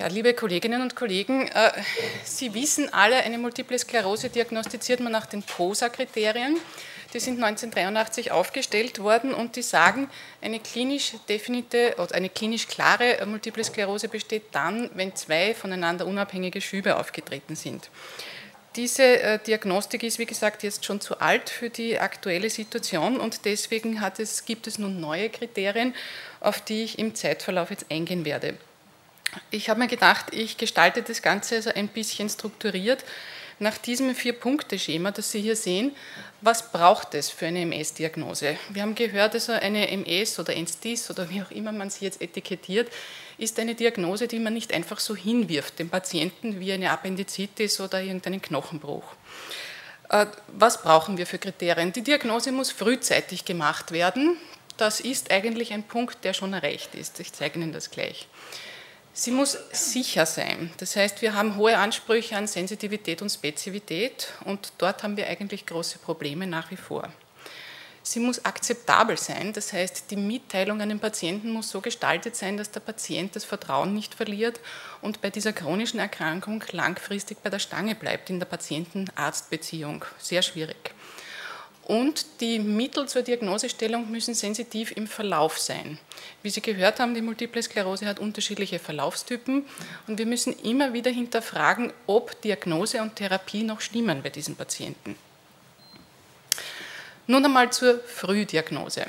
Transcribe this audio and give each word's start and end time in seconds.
Ja, 0.00 0.06
liebe 0.06 0.32
Kolleginnen 0.32 0.80
und 0.80 0.96
Kollegen, 0.96 1.46
äh, 1.48 1.72
Sie 2.24 2.54
wissen 2.54 2.90
alle, 2.90 3.16
eine 3.16 3.36
Multiple 3.36 3.78
Sklerose 3.78 4.30
diagnostiziert 4.30 5.00
man 5.00 5.12
nach 5.12 5.26
den 5.26 5.42
POSA-Kriterien. 5.42 6.56
Die 7.12 7.20
sind 7.20 7.34
1983 7.34 8.32
aufgestellt 8.32 9.00
worden 9.00 9.34
und 9.34 9.56
die 9.56 9.62
sagen, 9.62 10.08
eine 10.40 10.58
klinisch 10.58 11.16
definite 11.28 11.96
oder 11.98 12.14
eine 12.14 12.30
klinisch 12.30 12.66
klare 12.66 13.18
Multiple 13.26 13.62
Sklerose 13.62 14.08
besteht 14.08 14.44
dann, 14.52 14.88
wenn 14.94 15.14
zwei 15.16 15.54
voneinander 15.54 16.06
unabhängige 16.06 16.62
Schübe 16.62 16.96
aufgetreten 16.96 17.54
sind. 17.54 17.90
Diese 18.76 19.02
äh, 19.02 19.38
Diagnostik 19.38 20.02
ist, 20.02 20.18
wie 20.18 20.24
gesagt, 20.24 20.62
jetzt 20.62 20.86
schon 20.86 21.02
zu 21.02 21.20
alt 21.20 21.50
für 21.50 21.68
die 21.68 21.98
aktuelle 21.98 22.48
Situation 22.48 23.20
und 23.20 23.44
deswegen 23.44 24.02
es, 24.16 24.46
gibt 24.46 24.66
es 24.66 24.78
nun 24.78 24.98
neue 24.98 25.28
Kriterien, 25.28 25.94
auf 26.40 26.62
die 26.62 26.84
ich 26.84 26.98
im 26.98 27.14
Zeitverlauf 27.14 27.68
jetzt 27.68 27.84
eingehen 27.90 28.24
werde. 28.24 28.56
Ich 29.50 29.68
habe 29.68 29.80
mir 29.80 29.88
gedacht, 29.88 30.26
ich 30.32 30.56
gestalte 30.56 31.02
das 31.02 31.22
Ganze 31.22 31.56
also 31.56 31.70
ein 31.70 31.88
bisschen 31.88 32.28
strukturiert 32.28 33.04
nach 33.60 33.76
diesem 33.76 34.14
Vier-Punkte-Schema, 34.14 35.10
das 35.10 35.30
Sie 35.30 35.40
hier 35.42 35.54
sehen. 35.54 35.94
Was 36.40 36.72
braucht 36.72 37.14
es 37.14 37.28
für 37.28 37.46
eine 37.46 37.60
MS-Diagnose? 37.60 38.56
Wir 38.70 38.82
haben 38.82 38.94
gehört, 38.94 39.34
also 39.34 39.52
eine 39.52 39.88
MS 39.88 40.38
oder 40.38 40.58
NSTIS 40.58 41.10
oder 41.10 41.28
wie 41.28 41.42
auch 41.42 41.50
immer 41.50 41.70
man 41.70 41.90
sie 41.90 42.06
jetzt 42.06 42.22
etikettiert, 42.22 42.90
ist 43.36 43.58
eine 43.58 43.74
Diagnose, 43.74 44.26
die 44.26 44.38
man 44.38 44.54
nicht 44.54 44.72
einfach 44.72 44.98
so 44.98 45.14
hinwirft, 45.14 45.78
dem 45.78 45.90
Patienten 45.90 46.58
wie 46.58 46.72
eine 46.72 46.90
Appendizitis 46.90 47.80
oder 47.80 48.00
irgendeinen 48.00 48.40
Knochenbruch. 48.40 49.04
Äh, 50.08 50.26
was 50.48 50.82
brauchen 50.82 51.18
wir 51.18 51.26
für 51.26 51.38
Kriterien? 51.38 51.92
Die 51.92 52.02
Diagnose 52.02 52.52
muss 52.52 52.70
frühzeitig 52.70 53.44
gemacht 53.44 53.92
werden. 53.92 54.38
Das 54.78 55.00
ist 55.00 55.30
eigentlich 55.30 55.74
ein 55.74 55.82
Punkt, 55.82 56.24
der 56.24 56.32
schon 56.32 56.54
erreicht 56.54 56.94
ist. 56.94 57.20
Ich 57.20 57.34
zeige 57.34 57.58
Ihnen 57.58 57.72
das 57.74 57.90
gleich. 57.90 58.26
Sie 59.12 59.32
muss 59.32 59.58
sicher 59.72 60.24
sein. 60.24 60.70
Das 60.78 60.96
heißt, 60.96 61.20
wir 61.20 61.34
haben 61.34 61.56
hohe 61.56 61.76
Ansprüche 61.76 62.36
an 62.36 62.46
Sensitivität 62.46 63.22
und 63.22 63.30
Spezifität 63.30 64.28
und 64.44 64.72
dort 64.78 65.02
haben 65.02 65.16
wir 65.16 65.26
eigentlich 65.26 65.66
große 65.66 65.98
Probleme 65.98 66.46
nach 66.46 66.70
wie 66.70 66.76
vor. 66.76 67.08
Sie 68.02 68.20
muss 68.20 68.44
akzeptabel 68.44 69.18
sein, 69.18 69.52
das 69.52 69.72
heißt, 69.72 70.10
die 70.10 70.16
Mitteilung 70.16 70.80
an 70.80 70.88
den 70.88 71.00
Patienten 71.00 71.50
muss 71.50 71.68
so 71.68 71.80
gestaltet 71.82 72.34
sein, 72.34 72.56
dass 72.56 72.70
der 72.70 72.80
Patient 72.80 73.36
das 73.36 73.44
Vertrauen 73.44 73.92
nicht 73.94 74.14
verliert 74.14 74.58
und 75.02 75.20
bei 75.20 75.28
dieser 75.28 75.52
chronischen 75.52 76.00
Erkrankung 76.00 76.64
langfristig 76.72 77.42
bei 77.42 77.50
der 77.50 77.58
Stange 77.58 77.94
bleibt 77.94 78.30
in 78.30 78.38
der 78.38 78.46
Patienten-Arzt-Beziehung. 78.46 80.04
Sehr 80.18 80.40
schwierig. 80.40 80.94
Und 81.84 82.24
die 82.40 82.58
Mittel 82.58 83.08
zur 83.08 83.22
Diagnosestellung 83.22 84.10
müssen 84.10 84.34
sensitiv 84.34 84.92
im 84.96 85.06
Verlauf 85.06 85.58
sein. 85.58 85.98
Wie 86.42 86.50
Sie 86.50 86.60
gehört 86.60 87.00
haben, 87.00 87.14
die 87.14 87.22
Multiple 87.22 87.62
Sklerose 87.62 88.06
hat 88.06 88.20
unterschiedliche 88.20 88.78
Verlaufstypen 88.78 89.64
und 90.06 90.18
wir 90.18 90.26
müssen 90.26 90.52
immer 90.62 90.92
wieder 90.92 91.10
hinterfragen, 91.10 91.92
ob 92.06 92.40
Diagnose 92.42 93.02
und 93.02 93.16
Therapie 93.16 93.64
noch 93.64 93.80
stimmen 93.80 94.22
bei 94.22 94.30
diesen 94.30 94.54
Patienten. 94.54 95.16
Nun 97.26 97.44
einmal 97.44 97.72
zur 97.72 98.00
Frühdiagnose. 98.00 99.06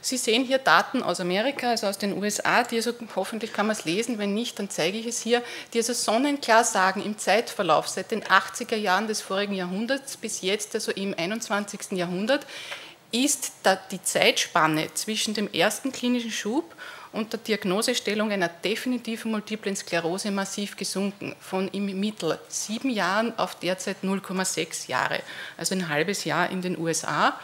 Sie 0.00 0.16
sehen 0.16 0.44
hier 0.44 0.58
Daten 0.58 1.02
aus 1.02 1.20
Amerika, 1.20 1.70
also 1.70 1.86
aus 1.86 1.98
den 1.98 2.16
USA, 2.16 2.62
die 2.62 2.76
also, 2.76 2.92
hoffentlich 3.14 3.52
kann 3.52 3.66
man 3.66 3.76
es 3.76 3.84
lesen, 3.84 4.18
wenn 4.18 4.34
nicht, 4.34 4.58
dann 4.58 4.70
zeige 4.70 4.98
ich 4.98 5.06
es 5.06 5.20
hier, 5.20 5.42
die 5.72 5.78
also 5.78 5.92
sonnenklar 5.92 6.64
sagen, 6.64 7.02
im 7.04 7.18
Zeitverlauf 7.18 7.88
seit 7.88 8.10
den 8.10 8.24
80er 8.24 8.76
Jahren 8.76 9.08
des 9.08 9.20
vorigen 9.20 9.54
Jahrhunderts 9.54 10.16
bis 10.16 10.40
jetzt, 10.42 10.74
also 10.74 10.92
im 10.92 11.14
21. 11.16 11.92
Jahrhundert, 11.92 12.46
ist 13.12 13.52
die 13.90 14.02
Zeitspanne 14.02 14.92
zwischen 14.94 15.34
dem 15.34 15.52
ersten 15.52 15.92
klinischen 15.92 16.30
Schub 16.30 16.74
und 17.16 17.32
der 17.32 17.40
Diagnosestellung 17.40 18.30
einer 18.30 18.48
definitiven 18.48 19.30
Multiplen 19.30 19.74
Sklerose 19.74 20.30
massiv 20.30 20.76
gesunken, 20.76 21.34
von 21.40 21.68
im 21.68 21.86
Mittel 21.98 22.38
sieben 22.48 22.90
Jahren 22.90 23.36
auf 23.38 23.58
derzeit 23.58 23.96
0,6 24.02 24.88
Jahre, 24.88 25.20
also 25.56 25.74
ein 25.74 25.88
halbes 25.88 26.24
Jahr 26.24 26.50
in 26.50 26.60
den 26.62 26.78
USA. 26.78 27.38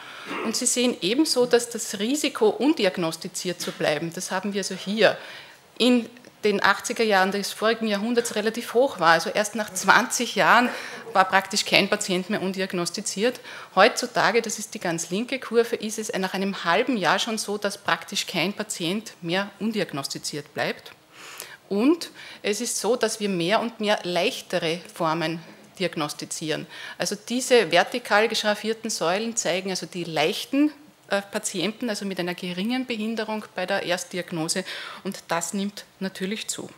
Und 0.45 0.55
Sie 0.55 0.67
sehen 0.67 0.97
ebenso, 1.01 1.47
dass 1.47 1.71
das 1.71 1.99
Risiko, 1.99 2.49
undiagnostiziert 2.49 3.61
zu 3.61 3.73
bleiben, 3.73 4.13
das 4.15 4.31
haben 4.31 4.53
wir 4.53 4.61
also 4.61 4.75
hier 4.75 5.17
in 5.79 6.09
den 6.45 6.61
80er 6.61 7.05
Jahren 7.05 7.33
des 7.33 7.53
vorigen 7.53 7.87
Jahrhunderts 7.87 8.35
relativ 8.35 8.75
hoch 8.75 9.01
war. 9.01 9.13
Also 9.13 9.31
erst 9.31 9.55
nach 9.55 9.73
20 9.73 10.35
Jahren 10.35 10.69
war 11.15 11.25
praktisch 11.25 11.65
kein 11.65 11.89
Patient 11.89 12.31
mehr 12.31 12.43
undiagnostiziert. 12.43 13.41
Heutzutage, 13.75 14.43
das 14.43 14.59
ist 14.59 14.75
die 14.75 14.81
ganz 14.81 15.11
linke 15.11 15.39
Kurve, 15.39 15.77
ist 15.77 15.99
es 15.99 16.13
nach 16.13 16.35
einem 16.35 16.65
halben 16.65 16.97
Jahr 16.97 17.19
schon 17.19 17.39
so, 17.39 17.59
dass 17.59 17.79
praktisch 17.79 18.27
kein 18.27 18.53
Patient 18.53 19.13
mehr 19.23 19.51
undiagnostiziert 19.61 20.53
bleibt. 20.55 20.93
Und 21.69 22.11
es 22.43 22.61
ist 22.61 22.79
so, 22.79 22.97
dass 22.97 23.21
wir 23.21 23.29
mehr 23.29 23.61
und 23.61 23.81
mehr 23.81 23.99
leichtere 24.03 24.81
Formen 24.93 25.41
diagnostizieren. 25.79 26.67
Also 26.99 27.17
diese 27.17 27.71
vertikal 27.71 28.29
geschraffierten 28.29 28.91
Säulen 28.91 29.37
zeigen 29.37 29.71
also 29.71 29.87
die 29.87 30.05
leichten 30.05 30.71
äh, 31.09 31.23
Patienten, 31.23 31.89
also 31.89 32.05
mit 32.05 32.21
einer 32.21 32.35
geringen 32.35 32.87
Behinderung 32.87 33.45
bei 33.55 33.67
der 33.67 33.83
Erstdiagnose 33.83 34.65
und 35.05 35.25
das 35.29 35.55
nimmt 35.55 35.85
natürlich 36.01 36.49
zu. 36.49 36.71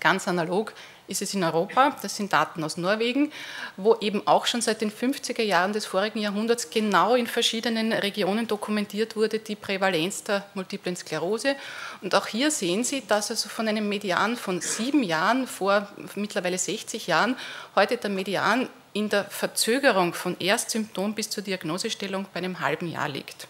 Ganz 0.00 0.28
analog 0.28 0.72
ist 1.10 1.22
es 1.22 1.34
in 1.34 1.42
Europa, 1.42 1.96
das 2.00 2.16
sind 2.16 2.32
Daten 2.32 2.62
aus 2.62 2.76
Norwegen, 2.76 3.32
wo 3.76 3.96
eben 4.00 4.26
auch 4.26 4.46
schon 4.46 4.62
seit 4.62 4.80
den 4.80 4.92
50er 4.92 5.42
Jahren 5.42 5.72
des 5.72 5.84
vorigen 5.84 6.20
Jahrhunderts 6.20 6.70
genau 6.70 7.14
in 7.14 7.26
verschiedenen 7.26 7.92
Regionen 7.92 8.46
dokumentiert 8.46 9.16
wurde 9.16 9.40
die 9.40 9.56
Prävalenz 9.56 10.22
der 10.24 10.46
Multiplen 10.54 10.96
Sklerose. 10.96 11.56
Und 12.00 12.14
auch 12.14 12.26
hier 12.26 12.50
sehen 12.50 12.84
Sie, 12.84 13.02
dass 13.06 13.30
also 13.30 13.48
von 13.48 13.68
einem 13.68 13.88
Median 13.88 14.36
von 14.36 14.60
sieben 14.60 15.02
Jahren 15.02 15.46
vor 15.46 15.88
mittlerweile 16.14 16.58
60 16.58 17.08
Jahren 17.08 17.36
heute 17.74 17.96
der 17.96 18.10
Median 18.10 18.68
in 18.92 19.08
der 19.08 19.24
Verzögerung 19.24 20.14
von 20.14 20.36
Erstsymptom 20.38 21.14
bis 21.14 21.30
zur 21.30 21.42
Diagnosestellung 21.42 22.26
bei 22.32 22.38
einem 22.38 22.60
halben 22.60 22.88
Jahr 22.88 23.08
liegt. 23.08 23.48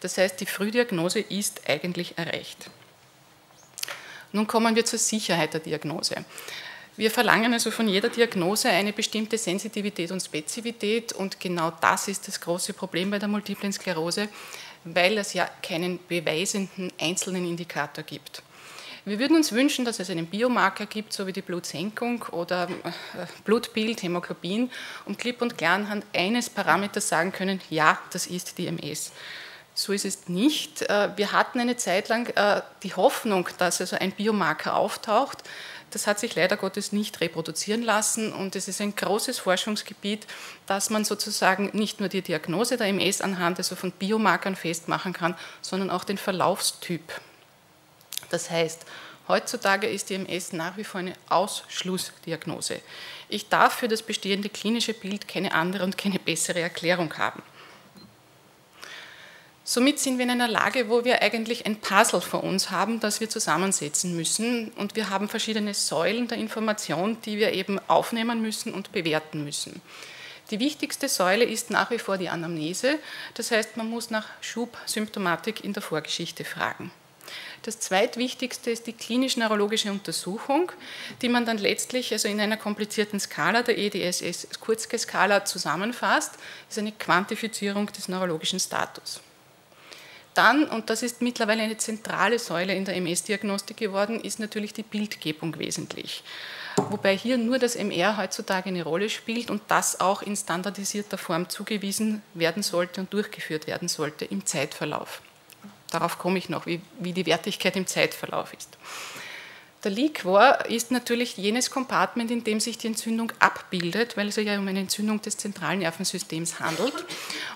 Das 0.00 0.18
heißt, 0.18 0.40
die 0.40 0.46
Frühdiagnose 0.46 1.20
ist 1.20 1.62
eigentlich 1.68 2.18
erreicht. 2.18 2.70
Nun 4.32 4.46
kommen 4.46 4.76
wir 4.76 4.84
zur 4.84 4.98
Sicherheit 4.98 5.54
der 5.54 5.60
Diagnose. 5.60 6.24
Wir 6.96 7.10
verlangen 7.10 7.52
also 7.52 7.70
von 7.70 7.88
jeder 7.88 8.08
Diagnose 8.08 8.70
eine 8.70 8.92
bestimmte 8.92 9.36
Sensitivität 9.36 10.10
und 10.10 10.22
Spezifität 10.22 11.12
und 11.12 11.38
genau 11.38 11.70
das 11.80 12.08
ist 12.08 12.26
das 12.26 12.40
große 12.40 12.72
Problem 12.72 13.10
bei 13.10 13.18
der 13.18 13.28
Multiplen 13.28 13.70
Sklerose, 13.70 14.28
weil 14.84 15.18
es 15.18 15.34
ja 15.34 15.46
keinen 15.62 15.98
beweisenden 16.08 16.90
einzelnen 16.98 17.44
Indikator 17.44 18.02
gibt. 18.02 18.42
Wir 19.04 19.18
würden 19.18 19.36
uns 19.36 19.52
wünschen, 19.52 19.84
dass 19.84 20.00
es 20.00 20.08
einen 20.08 20.26
Biomarker 20.26 20.86
gibt, 20.86 21.12
so 21.12 21.26
wie 21.26 21.32
die 21.32 21.42
Blutsenkung 21.42 22.22
oder 22.32 22.64
äh, 22.64 23.26
Blutbild, 23.44 24.02
Hämoglobin, 24.02 24.70
um 25.04 25.16
klipp 25.18 25.42
und 25.42 25.58
klar 25.58 25.74
anhand 25.74 26.04
eines 26.14 26.48
Parameters 26.48 27.10
sagen 27.10 27.30
können, 27.30 27.60
ja, 27.68 27.98
das 28.10 28.26
ist 28.26 28.56
die 28.58 28.66
MS. 28.66 29.12
So 29.74 29.92
ist 29.92 30.06
es 30.06 30.28
nicht. 30.28 30.82
Äh, 30.82 31.10
wir 31.16 31.32
hatten 31.32 31.60
eine 31.60 31.76
Zeit 31.76 32.08
lang 32.08 32.34
äh, 32.34 32.62
die 32.82 32.94
Hoffnung, 32.94 33.48
dass 33.58 33.80
also 33.80 33.96
ein 33.96 34.10
Biomarker 34.10 34.74
auftaucht. 34.74 35.44
Das 35.96 36.06
hat 36.06 36.20
sich 36.20 36.34
leider 36.34 36.58
Gottes 36.58 36.92
nicht 36.92 37.22
reproduzieren 37.22 37.82
lassen 37.82 38.30
und 38.30 38.54
es 38.54 38.68
ist 38.68 38.82
ein 38.82 38.94
großes 38.94 39.38
Forschungsgebiet, 39.38 40.26
dass 40.66 40.90
man 40.90 41.06
sozusagen 41.06 41.70
nicht 41.72 42.00
nur 42.00 42.10
die 42.10 42.20
Diagnose 42.20 42.76
der 42.76 42.88
MS 42.88 43.22
anhand 43.22 43.56
also 43.56 43.76
von 43.76 43.92
Biomarkern 43.92 44.56
festmachen 44.56 45.14
kann, 45.14 45.34
sondern 45.62 45.88
auch 45.88 46.04
den 46.04 46.18
Verlaufstyp 46.18 47.00
das 48.30 48.50
heißt, 48.50 48.84
heutzutage 49.28 49.86
ist 49.86 50.10
die 50.10 50.14
MS 50.14 50.52
nach 50.52 50.76
wie 50.76 50.84
vor 50.84 51.00
eine 51.00 51.14
Ausschlussdiagnose. 51.28 52.80
Ich 53.28 53.48
darf 53.48 53.74
für 53.74 53.88
das 53.88 54.02
bestehende 54.02 54.48
klinische 54.48 54.94
Bild 54.94 55.28
keine 55.28 55.52
andere 55.52 55.84
und 55.84 55.98
keine 55.98 56.18
bessere 56.18 56.60
Erklärung 56.60 57.16
haben. 57.18 57.42
Somit 59.68 59.98
sind 59.98 60.18
wir 60.18 60.22
in 60.26 60.30
einer 60.30 60.46
Lage, 60.46 60.88
wo 60.88 61.04
wir 61.04 61.22
eigentlich 61.22 61.66
ein 61.66 61.74
Puzzle 61.80 62.20
vor 62.20 62.44
uns 62.44 62.70
haben, 62.70 63.00
das 63.00 63.18
wir 63.18 63.28
zusammensetzen 63.28 64.14
müssen. 64.14 64.70
Und 64.76 64.94
wir 64.94 65.10
haben 65.10 65.28
verschiedene 65.28 65.74
Säulen 65.74 66.28
der 66.28 66.38
Information, 66.38 67.20
die 67.22 67.36
wir 67.36 67.52
eben 67.52 67.80
aufnehmen 67.88 68.40
müssen 68.40 68.72
und 68.72 68.92
bewerten 68.92 69.42
müssen. 69.42 69.82
Die 70.52 70.60
wichtigste 70.60 71.08
Säule 71.08 71.44
ist 71.44 71.70
nach 71.70 71.90
wie 71.90 71.98
vor 71.98 72.16
die 72.16 72.28
Anamnese. 72.28 73.00
Das 73.34 73.50
heißt, 73.50 73.76
man 73.76 73.90
muss 73.90 74.08
nach 74.08 74.28
Schubsymptomatik 74.40 75.64
in 75.64 75.72
der 75.72 75.82
Vorgeschichte 75.82 76.44
fragen. 76.44 76.92
Das 77.62 77.80
zweitwichtigste 77.80 78.70
ist 78.70 78.86
die 78.86 78.92
klinisch-neurologische 78.92 79.90
Untersuchung, 79.90 80.70
die 81.22 81.28
man 81.28 81.44
dann 81.44 81.58
letztlich 81.58 82.12
also 82.12 82.28
in 82.28 82.40
einer 82.40 82.56
komplizierten 82.56 83.18
Skala, 83.18 83.62
der 83.62 83.76
EDSS-Kurzskala, 83.78 85.44
zusammenfasst. 85.44 86.34
Das 86.68 86.76
ist 86.76 86.78
eine 86.78 86.92
Quantifizierung 86.92 87.90
des 87.90 88.06
neurologischen 88.06 88.60
Status. 88.60 89.20
Dann, 90.36 90.64
und 90.64 90.90
das 90.90 91.02
ist 91.02 91.22
mittlerweile 91.22 91.62
eine 91.62 91.78
zentrale 91.78 92.38
Säule 92.38 92.74
in 92.74 92.84
der 92.84 92.96
MS-Diagnostik 92.96 93.78
geworden, 93.78 94.20
ist 94.20 94.38
natürlich 94.38 94.74
die 94.74 94.82
Bildgebung 94.82 95.58
wesentlich. 95.58 96.22
Wobei 96.76 97.16
hier 97.16 97.38
nur 97.38 97.58
das 97.58 97.74
MR 97.74 98.18
heutzutage 98.18 98.68
eine 98.68 98.84
Rolle 98.84 99.08
spielt 99.08 99.50
und 99.50 99.62
das 99.68 99.98
auch 99.98 100.20
in 100.20 100.36
standardisierter 100.36 101.16
Form 101.16 101.48
zugewiesen 101.48 102.20
werden 102.34 102.62
sollte 102.62 103.00
und 103.00 103.12
durchgeführt 103.14 103.66
werden 103.66 103.88
sollte 103.88 104.26
im 104.26 104.44
Zeitverlauf. 104.44 105.22
Darauf 105.90 106.18
komme 106.18 106.36
ich 106.38 106.50
noch, 106.50 106.66
wie, 106.66 106.82
wie 106.98 107.14
die 107.14 107.24
Wertigkeit 107.24 107.74
im 107.76 107.86
Zeitverlauf 107.86 108.52
ist. 108.52 108.76
Der 109.84 109.90
Liquor 109.90 110.64
ist 110.68 110.90
natürlich 110.90 111.36
jenes 111.36 111.70
Kompartment, 111.70 112.30
in 112.30 112.42
dem 112.42 112.60
sich 112.60 112.78
die 112.78 112.88
Entzündung 112.88 113.32
abbildet, 113.38 114.16
weil 114.16 114.28
es 114.28 114.34
sich 114.34 114.46
ja 114.46 114.58
um 114.58 114.66
eine 114.66 114.80
Entzündung 114.80 115.20
des 115.20 115.36
zentralen 115.36 115.80
Nervensystems 115.80 116.58
handelt. 116.60 117.04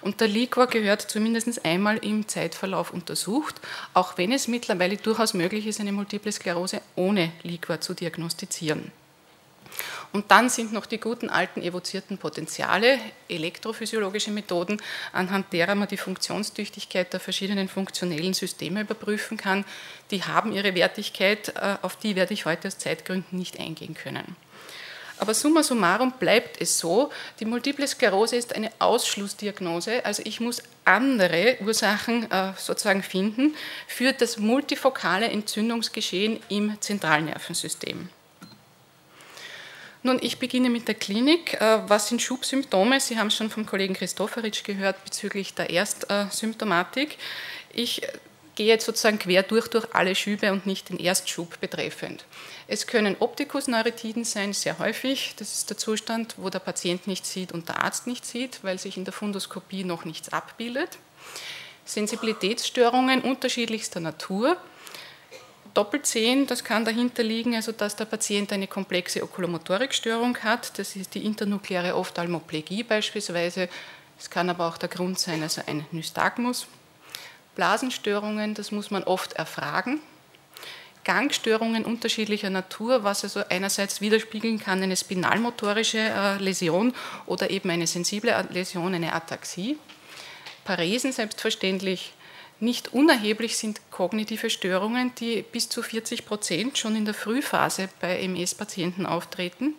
Und 0.03 0.21
der 0.21 0.29
Liquor 0.29 0.67
gehört 0.67 1.03
zumindest 1.03 1.65
einmal 1.65 1.97
im 1.99 2.29
Zeitverlauf 2.29 2.93
untersucht, 2.93 3.61
auch 3.95 4.19
wenn 4.19 4.33
es 4.33 4.49
mittlerweile 4.49 4.97
durchaus 4.97 5.35
möglich 5.35 5.67
ist, 5.67 5.81
eine 5.81 5.93
Multiple 5.93 6.31
Sklerose 6.31 6.83
ohne 6.95 7.33
Liquor 7.43 7.81
zu 7.81 7.95
diagnostizieren. 7.95 8.93
Und 10.13 10.31
dann 10.31 10.49
sind 10.49 10.73
noch 10.73 10.87
die 10.87 10.99
guten 10.99 11.31
alten 11.31 11.63
evozierten 11.63 12.19
Potenziale, 12.19 12.99
elektrophysiologische 13.29 14.33
Methoden, 14.33 14.83
anhand 15.13 15.53
derer 15.53 15.77
man 15.77 15.87
die 15.87 15.97
Funktionstüchtigkeit 15.97 17.13
der 17.13 17.21
verschiedenen 17.21 17.69
funktionellen 17.69 18.35
Systeme 18.35 18.81
überprüfen 18.81 19.37
kann. 19.37 19.65
Die 20.11 20.25
haben 20.25 20.53
ihre 20.53 20.75
Wertigkeit, 20.75 21.51
äh, 21.57 21.77
auf 21.83 21.97
die 21.97 22.17
werde 22.17 22.35
ich 22.35 22.45
heute 22.45 22.69
aus 22.69 22.79
Zeitgründen 22.79 23.39
nicht 23.39 23.61
eingehen 23.61 23.95
können. 23.95 24.37
Aber 25.21 25.35
summa 25.35 25.63
summarum 25.63 26.13
bleibt 26.13 26.61
es 26.63 26.79
so, 26.79 27.13
die 27.41 27.45
Multiple 27.45 27.87
Sklerose 27.87 28.37
ist 28.37 28.55
eine 28.55 28.73
Ausschlussdiagnose, 28.79 30.03
also 30.05 30.23
ich 30.25 30.41
muss 30.41 30.63
andere 30.87 31.59
Ursachen 31.61 32.29
äh, 32.31 32.55
sozusagen 32.57 33.03
finden 33.03 33.55
für 33.87 34.15
das 34.15 34.39
multifokale 34.39 35.29
Entzündungsgeschehen 35.29 36.41
im 36.49 36.81
Zentralnervensystem. 36.81 38.09
Nun, 40.03 40.19
ich 40.23 40.39
beginne 40.39 40.71
mit 40.71 40.89
der 40.89 40.95
Klinik. 40.95 41.61
Äh, 41.61 41.81
was 41.87 42.09
sind 42.09 42.23
Schubsymptome? 42.23 43.01
Sie 43.01 43.19
haben 43.19 43.27
es 43.27 43.37
schon 43.37 43.51
vom 43.51 43.67
Kollegen 43.67 43.95
Christoforitsch 43.95 44.65
gehört 44.65 45.05
bezüglich 45.05 45.55
der 45.55 45.69
Erstsymptomatik. 45.69 47.19
Ich 47.73 48.03
gehe 48.55 48.67
jetzt 48.67 48.87
sozusagen 48.87 49.19
quer 49.19 49.43
durch, 49.43 49.69
durch 49.69 49.95
alle 49.95 50.15
Schübe 50.15 50.53
und 50.53 50.67
nicht 50.67 50.89
den 50.89 50.99
Erstschub 50.99 51.61
betreffend. 51.61 52.25
Es 52.67 52.87
können 52.87 53.17
Optikusneuritiden 53.19 54.25
sein, 54.25 54.55
sehr 54.55 54.79
häufig. 54.79 55.35
Das 55.37 55.53
ist 55.53 55.71
der 55.71 55.77
Zustand, 55.77 56.35
wo 56.39 56.49
der 56.49 56.59
Patient 56.61 57.07
nicht 57.07 57.27
sieht 57.27 57.53
und 57.53 57.69
der 57.69 57.83
Arzt 57.83 58.07
nicht 58.07 58.25
sieht, 58.25 58.61
weil 58.63 58.79
sich 58.79 58.97
in 58.97 59.05
der 59.05 59.13
Fundoskopie 59.13 59.85
noch 59.85 60.05
nichts 60.05 60.33
abbildet. 60.33 60.99
Sensibilitätsstörungen 61.85 63.23
unterschiedlichster 63.23 64.01
Natur 64.01 64.57
doppelt 65.75 66.07
sehen. 66.07 66.47
Das 66.47 66.65
kann 66.65 66.85
dahinter 66.85 67.23
liegen, 67.23 67.55
also 67.55 67.73
dass 67.73 67.97
der 67.97 68.05
Patient 68.05 68.53
eine 68.53 68.67
komplexe 68.67 69.23
Okulomotorikstörung 69.23 70.37
hat. 70.39 70.79
Das 70.79 70.97
ist 70.97 71.15
die 71.15 71.25
internukleare 71.25 71.97
Ophthalmoplegie 71.97 72.83
beispielsweise. 72.83 73.69
Es 74.19 74.29
kann 74.31 74.51
aber 74.51 74.67
auch 74.67 74.79
der 74.79 74.89
Grund 74.89 75.19
sein, 75.19 75.43
also 75.43 75.63
ein 75.67 75.87
Nystagmus. 75.93 76.67
Blasenstörungen, 77.55 78.55
das 78.55 78.71
muss 78.71 78.91
man 78.91 79.05
oft 79.05 79.33
erfragen. 79.35 80.01
Gangstörungen 81.05 81.85
unterschiedlicher 81.85 82.51
Natur, 82.51 83.05
was 83.05 83.25
also 83.25 83.43
einerseits 83.49 84.01
widerspiegeln 84.01 84.61
kann 84.61 84.83
eine 84.83 84.97
spinalmotorische 84.97 85.99
äh, 85.99 86.37
Läsion 86.37 86.95
oder 87.27 87.51
eben 87.51 87.71
eine 87.71 87.87
sensible 87.87 88.47
Läsion, 88.51 88.95
eine 88.95 89.15
Ataxie. 89.15 89.79
Paresen 90.65 91.13
selbstverständlich, 91.13 92.13
nicht 92.61 92.93
unerheblich 92.93 93.57
sind 93.57 93.81
kognitive 93.91 94.51
Störungen, 94.51 95.15
die 95.17 95.43
bis 95.43 95.69
zu 95.69 95.83
40 95.83 96.27
Prozent 96.27 96.79
schon 96.79 96.95
in 96.95 97.05
der 97.05 97.15
Frühphase 97.15 97.89
bei 98.01 98.21
MS-Patienten 98.21 99.07
auftreten. 99.07 99.75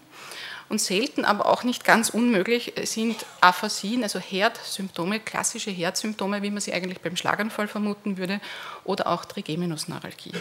Und 0.69 0.79
selten, 0.79 1.25
aber 1.25 1.47
auch 1.47 1.63
nicht 1.63 1.83
ganz 1.83 2.09
unmöglich, 2.09 2.73
sind 2.83 3.25
Aphasien, 3.41 4.03
also 4.03 4.19
Herdsymptome, 4.19 5.19
klassische 5.19 5.69
Herdsymptome, 5.69 6.41
wie 6.43 6.49
man 6.49 6.61
sie 6.61 6.71
eigentlich 6.71 7.01
beim 7.01 7.17
Schlaganfall 7.17 7.67
vermuten 7.67 8.17
würde, 8.17 8.39
oder 8.85 9.07
auch 9.07 9.25
Trigeminusneuralgie. 9.25 10.31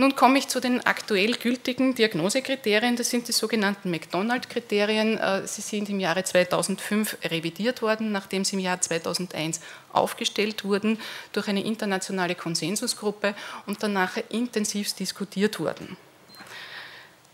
Nun 0.00 0.16
komme 0.16 0.38
ich 0.38 0.48
zu 0.48 0.60
den 0.60 0.80
aktuell 0.86 1.32
gültigen 1.32 1.94
Diagnosekriterien. 1.94 2.96
Das 2.96 3.10
sind 3.10 3.28
die 3.28 3.32
sogenannten 3.32 3.90
McDonald-Kriterien. 3.90 5.18
Äh, 5.18 5.46
sie 5.46 5.60
sind 5.60 5.90
im 5.90 6.00
Jahre 6.00 6.24
2005 6.24 7.18
revidiert 7.22 7.82
worden, 7.82 8.10
nachdem 8.10 8.42
sie 8.42 8.56
im 8.56 8.60
Jahr 8.60 8.80
2001 8.80 9.60
aufgestellt 9.92 10.64
wurden 10.64 10.98
durch 11.34 11.48
eine 11.48 11.62
internationale 11.62 12.34
Konsensusgruppe 12.34 13.34
und 13.66 13.82
danach 13.82 14.16
intensivst 14.30 14.98
diskutiert 14.98 15.60
wurden. 15.60 15.98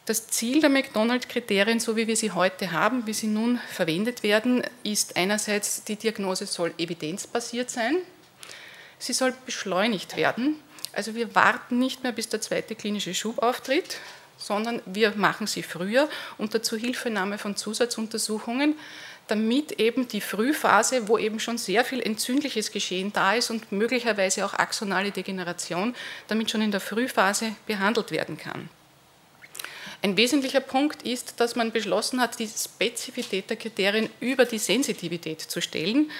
Das 0.06 0.26
Ziel 0.26 0.60
der 0.60 0.70
McDonald-Kriterien, 0.70 1.78
so 1.78 1.94
wie 1.94 2.08
wir 2.08 2.16
sie 2.16 2.32
heute 2.32 2.72
haben, 2.72 3.06
wie 3.06 3.14
sie 3.14 3.28
nun 3.28 3.60
verwendet 3.70 4.24
werden, 4.24 4.64
ist 4.82 5.16
einerseits, 5.16 5.84
die 5.84 5.94
Diagnose 5.94 6.46
soll 6.46 6.74
evidenzbasiert 6.78 7.70
sein, 7.70 7.98
sie 8.98 9.12
soll 9.12 9.32
beschleunigt 9.44 10.16
werden, 10.16 10.56
also 10.96 11.14
wir 11.14 11.34
warten 11.34 11.78
nicht 11.78 12.02
mehr, 12.02 12.12
bis 12.12 12.28
der 12.28 12.40
zweite 12.40 12.74
klinische 12.74 13.14
Schub 13.14 13.38
auftritt, 13.42 13.98
sondern 14.38 14.80
wir 14.86 15.12
machen 15.16 15.46
sie 15.46 15.62
früher 15.62 16.08
unter 16.38 16.62
Zuhilfenahme 16.62 17.38
von 17.38 17.56
Zusatzuntersuchungen, 17.56 18.74
damit 19.28 19.72
eben 19.72 20.08
die 20.08 20.20
Frühphase, 20.20 21.08
wo 21.08 21.18
eben 21.18 21.40
schon 21.40 21.58
sehr 21.58 21.84
viel 21.84 22.00
entzündliches 22.00 22.70
Geschehen 22.70 23.12
da 23.12 23.34
ist 23.34 23.50
und 23.50 23.72
möglicherweise 23.72 24.44
auch 24.46 24.54
axonale 24.54 25.10
Degeneration, 25.10 25.94
damit 26.28 26.50
schon 26.50 26.62
in 26.62 26.70
der 26.70 26.80
Frühphase 26.80 27.54
behandelt 27.66 28.10
werden 28.10 28.38
kann. 28.38 28.68
Ein 30.02 30.16
wesentlicher 30.16 30.60
Punkt 30.60 31.02
ist, 31.02 31.40
dass 31.40 31.56
man 31.56 31.72
beschlossen 31.72 32.20
hat, 32.20 32.38
die 32.38 32.48
Spezifität 32.48 33.50
der 33.50 33.56
Kriterien 33.56 34.08
über 34.20 34.44
die 34.44 34.58
Sensitivität 34.58 35.40
zu 35.40 35.60
stellen. 35.60 36.10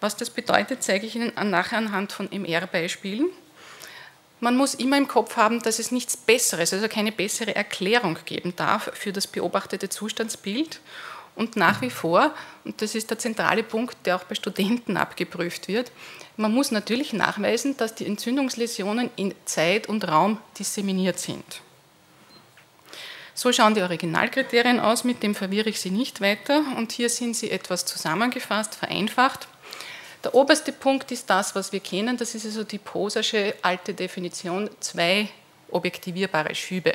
Was 0.00 0.16
das 0.16 0.30
bedeutet, 0.30 0.82
zeige 0.82 1.06
ich 1.06 1.16
Ihnen 1.16 1.32
nachher 1.50 1.78
anhand 1.78 2.12
von 2.12 2.30
MR-Beispielen 2.30 3.30
man 4.42 4.56
muss 4.56 4.74
immer 4.74 4.98
im 4.98 5.06
Kopf 5.06 5.36
haben, 5.36 5.62
dass 5.62 5.78
es 5.78 5.92
nichts 5.92 6.16
Besseres, 6.16 6.72
also 6.72 6.88
keine 6.88 7.12
bessere 7.12 7.54
Erklärung 7.54 8.18
geben 8.24 8.54
darf 8.56 8.90
für 8.92 9.12
das 9.12 9.28
beobachtete 9.28 9.88
Zustandsbild. 9.88 10.80
Und 11.36 11.54
nach 11.54 11.80
wie 11.80 11.90
vor, 11.90 12.34
und 12.64 12.82
das 12.82 12.96
ist 12.96 13.08
der 13.08 13.20
zentrale 13.20 13.62
Punkt, 13.62 13.96
der 14.04 14.16
auch 14.16 14.24
bei 14.24 14.34
Studenten 14.34 14.96
abgeprüft 14.96 15.68
wird, 15.68 15.92
man 16.36 16.52
muss 16.52 16.72
natürlich 16.72 17.12
nachweisen, 17.12 17.76
dass 17.76 17.94
die 17.94 18.04
Entzündungsläsionen 18.04 19.10
in 19.14 19.32
Zeit 19.44 19.88
und 19.88 20.08
Raum 20.08 20.38
disseminiert 20.58 21.20
sind. 21.20 21.62
So 23.34 23.52
schauen 23.52 23.74
die 23.74 23.82
Originalkriterien 23.82 24.80
aus, 24.80 25.04
mit 25.04 25.22
dem 25.22 25.36
verwirre 25.36 25.70
ich 25.70 25.80
Sie 25.80 25.90
nicht 25.90 26.20
weiter. 26.20 26.64
Und 26.76 26.90
hier 26.90 27.08
sind 27.08 27.36
sie 27.36 27.50
etwas 27.50 27.86
zusammengefasst, 27.86 28.74
vereinfacht. 28.74 29.46
Der 30.24 30.34
oberste 30.34 30.72
Punkt 30.72 31.10
ist 31.10 31.28
das, 31.28 31.54
was 31.54 31.72
wir 31.72 31.80
kennen, 31.80 32.16
das 32.16 32.34
ist 32.34 32.46
also 32.46 32.62
die 32.62 32.78
Posersche 32.78 33.54
alte 33.62 33.92
Definition, 33.92 34.70
zwei 34.78 35.28
objektivierbare 35.70 36.54
Schübe. 36.54 36.94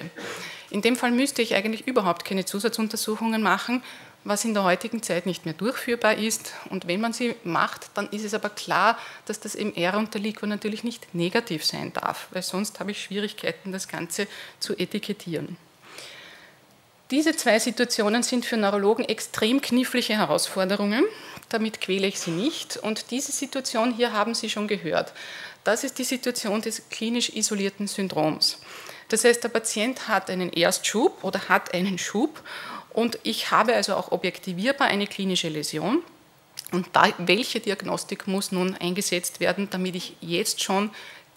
In 0.69 0.81
dem 0.81 0.95
Fall 0.95 1.12
müsste 1.12 1.41
ich 1.41 1.56
eigentlich 1.56 1.88
überhaupt 1.88 2.25
keine 2.25 2.46
Zusatzuntersuchungen 2.46 3.41
machen, 3.41 3.84
was 4.24 4.46
in 4.46 4.53
der 4.53 4.63
heutigen 4.63 5.01
Zeit 5.01 5.25
nicht 5.25 5.46
mehr 5.46 5.53
durchführbar 5.53 6.15
ist. 6.15 6.53
Und 6.69 6.88
wenn 6.88 7.01
man 7.01 7.13
sie 7.13 7.36
macht, 7.43 7.89
dann 7.93 8.10
ist 8.10 8.25
es 8.25 8.34
aber 8.34 8.50
klar, 8.50 8.98
dass 9.25 9.39
das 9.39 9.55
MR 9.55 9.98
und 9.98 10.13
der 10.13 10.22
Liquor 10.22 10.48
natürlich 10.48 10.84
nicht 10.84 11.13
negativ 11.13 11.65
sein 11.65 11.93
darf, 11.93 12.27
weil 12.31 12.43
sonst 12.43 12.79
habe 12.79 12.91
ich 12.91 13.01
Schwierigkeiten, 13.01 13.72
das 13.72 13.88
Ganze 13.88 14.27
zu 14.60 14.77
etikettieren. 14.77 15.57
Diese 17.09 17.33
zwei 17.37 17.57
Situationen 17.57 18.21
sind 18.21 18.45
für 18.45 18.57
Neurologen 18.57 19.05
extrem 19.05 19.61
knifflige 19.61 20.17
Herausforderungen. 20.17 21.05
Damit 21.47 21.79
quäle 21.79 22.05
ich 22.05 22.19
Sie 22.19 22.31
nicht. 22.31 22.75
Und 22.75 23.11
diese 23.11 23.31
Situation 23.31 23.93
hier 23.93 24.11
haben 24.11 24.35
Sie 24.35 24.49
schon 24.49 24.67
gehört. 24.67 25.13
Das 25.63 25.85
ist 25.85 25.99
die 25.99 26.03
Situation 26.03 26.61
des 26.61 26.89
klinisch 26.89 27.29
isolierten 27.29 27.87
Syndroms. 27.87 28.59
Das 29.07 29.23
heißt, 29.23 29.41
der 29.41 29.49
Patient 29.49 30.09
hat 30.09 30.29
einen 30.29 30.51
Erstschub 30.51 31.23
oder 31.23 31.47
hat 31.47 31.73
einen 31.73 31.97
Schub 31.97 32.43
und 32.91 33.19
ich 33.23 33.51
habe 33.51 33.73
also 33.73 33.95
auch 33.95 34.11
objektivierbar 34.11 34.87
eine 34.87 35.07
klinische 35.07 35.47
Läsion. 35.47 36.03
Und 36.73 36.87
da, 36.91 37.13
welche 37.19 37.61
Diagnostik 37.61 38.27
muss 38.27 38.51
nun 38.51 38.75
eingesetzt 38.75 39.39
werden, 39.39 39.69
damit 39.69 39.95
ich 39.95 40.17
jetzt 40.19 40.61
schon 40.61 40.89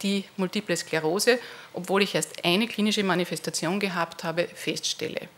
die 0.02 0.24
Multiple 0.36 0.76
Sklerose, 0.76 1.38
obwohl 1.72 2.02
ich 2.02 2.14
erst 2.14 2.44
eine 2.44 2.66
klinische 2.66 3.04
Manifestation 3.04 3.78
gehabt 3.78 4.24
habe, 4.24 4.48
feststelle? 4.52 5.28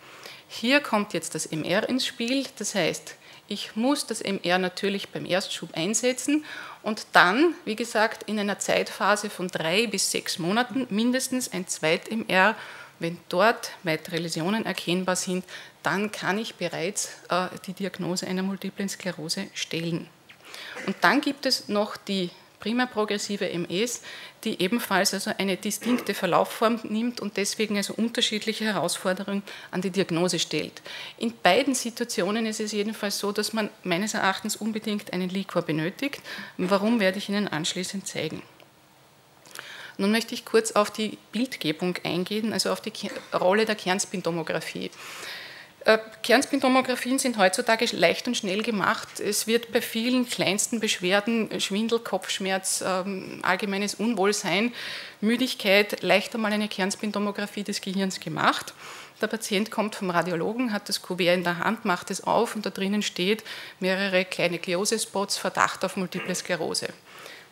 Hier 0.54 0.80
kommt 0.80 1.14
jetzt 1.14 1.34
das 1.34 1.46
MR 1.46 1.88
ins 1.88 2.06
Spiel, 2.06 2.44
das 2.58 2.74
heißt, 2.74 3.14
ich 3.48 3.74
muss 3.74 4.06
das 4.06 4.20
MR 4.20 4.58
natürlich 4.58 5.08
beim 5.08 5.24
Erstschub 5.24 5.70
einsetzen 5.72 6.44
und 6.82 7.06
dann, 7.12 7.54
wie 7.64 7.74
gesagt, 7.74 8.24
in 8.24 8.38
einer 8.38 8.58
Zeitphase 8.58 9.30
von 9.30 9.48
drei 9.48 9.86
bis 9.86 10.10
sechs 10.10 10.38
Monaten 10.38 10.86
mindestens 10.90 11.50
ein 11.50 11.66
Zweit-MR. 11.66 12.54
Wenn 12.98 13.16
dort 13.30 13.70
weitere 13.82 14.18
Läsionen 14.18 14.66
erkennbar 14.66 15.16
sind, 15.16 15.46
dann 15.82 16.12
kann 16.12 16.36
ich 16.36 16.56
bereits 16.56 17.12
äh, 17.30 17.46
die 17.66 17.72
Diagnose 17.72 18.26
einer 18.26 18.42
multiplen 18.42 18.90
Sklerose 18.90 19.46
stellen. 19.54 20.06
Und 20.86 20.96
dann 21.00 21.22
gibt 21.22 21.46
es 21.46 21.68
noch 21.68 21.96
die 21.96 22.28
primär 22.62 22.86
progressive 22.86 23.50
MS, 23.50 24.02
die 24.44 24.62
ebenfalls 24.62 25.12
also 25.12 25.32
eine 25.36 25.56
distinkte 25.56 26.14
Verlaufform 26.14 26.78
nimmt 26.84 27.20
und 27.20 27.36
deswegen 27.36 27.76
also 27.76 27.92
unterschiedliche 27.94 28.64
Herausforderungen 28.64 29.42
an 29.72 29.82
die 29.82 29.90
Diagnose 29.90 30.38
stellt. 30.38 30.80
In 31.18 31.32
beiden 31.42 31.74
Situationen 31.74 32.46
ist 32.46 32.60
es 32.60 32.70
jedenfalls 32.70 33.18
so, 33.18 33.32
dass 33.32 33.52
man 33.52 33.68
meines 33.82 34.14
Erachtens 34.14 34.54
unbedingt 34.54 35.12
einen 35.12 35.28
Liquor 35.28 35.62
benötigt. 35.62 36.22
Warum 36.56 37.00
werde 37.00 37.18
ich 37.18 37.28
Ihnen 37.28 37.48
anschließend 37.48 38.06
zeigen. 38.06 38.42
Nun 39.98 40.12
möchte 40.12 40.34
ich 40.34 40.44
kurz 40.44 40.72
auf 40.72 40.90
die 40.90 41.18
Bildgebung 41.32 41.96
eingehen, 42.04 42.52
also 42.52 42.70
auf 42.70 42.80
die 42.80 42.92
Rolle 43.34 43.64
der 43.64 43.74
Kernspintomographie. 43.74 44.90
Äh, 45.84 45.98
Kernspintomographien 46.22 47.18
sind 47.18 47.38
heutzutage 47.38 47.86
leicht 47.86 48.28
und 48.28 48.36
schnell 48.36 48.62
gemacht. 48.62 49.18
Es 49.18 49.46
wird 49.46 49.72
bei 49.72 49.82
vielen 49.82 50.28
kleinsten 50.28 50.78
Beschwerden, 50.78 51.60
Schwindel, 51.60 51.98
Kopfschmerz, 51.98 52.84
ähm, 52.86 53.40
allgemeines 53.42 53.96
Unwohlsein, 53.96 54.72
Müdigkeit, 55.20 56.02
leicht 56.02 56.34
einmal 56.34 56.52
eine 56.52 56.68
Kernspintomographie 56.68 57.64
des 57.64 57.80
Gehirns 57.80 58.20
gemacht. 58.20 58.74
Der 59.20 59.26
Patient 59.26 59.70
kommt 59.70 59.96
vom 59.96 60.10
Radiologen, 60.10 60.72
hat 60.72 60.88
das 60.88 61.02
Kuvert 61.02 61.36
in 61.36 61.44
der 61.44 61.58
Hand, 61.58 61.84
macht 61.84 62.10
es 62.10 62.22
auf 62.24 62.54
und 62.54 62.64
da 62.64 62.70
drinnen 62.70 63.02
steht 63.02 63.42
mehrere 63.80 64.24
kleine 64.24 64.58
Gliose-Spots, 64.58 65.36
Verdacht 65.36 65.84
auf 65.84 65.96
Multiple 65.96 66.34
Sklerose. 66.34 66.88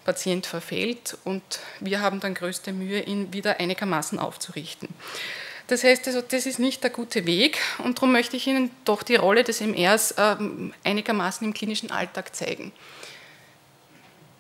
Patient 0.05 0.47
verfehlt 0.47 1.17
und 1.25 1.43
wir 1.81 2.01
haben 2.01 2.21
dann 2.21 2.35
größte 2.35 2.73
Mühe, 2.73 3.03
ihn 3.03 3.33
wieder 3.33 3.61
einigermaßen 3.61 4.19
aufzurichten. 4.19 4.89
Das 5.71 5.85
heißt, 5.85 6.09
also, 6.09 6.21
das 6.21 6.47
ist 6.47 6.59
nicht 6.59 6.83
der 6.83 6.91
gute 6.91 7.27
Weg 7.27 7.61
und 7.79 7.97
darum 7.97 8.11
möchte 8.11 8.37
ich 8.37 8.49
Ihnen 8.49 8.73
doch 8.85 9.05
die 9.05 9.15
Rolle 9.15 9.45
des 9.45 9.61
MRs 9.61 10.17
ähm, 10.19 10.75
einigermaßen 10.83 11.47
im 11.47 11.55
klinischen 11.55 11.93
Alltag 11.93 12.35
zeigen. 12.35 12.73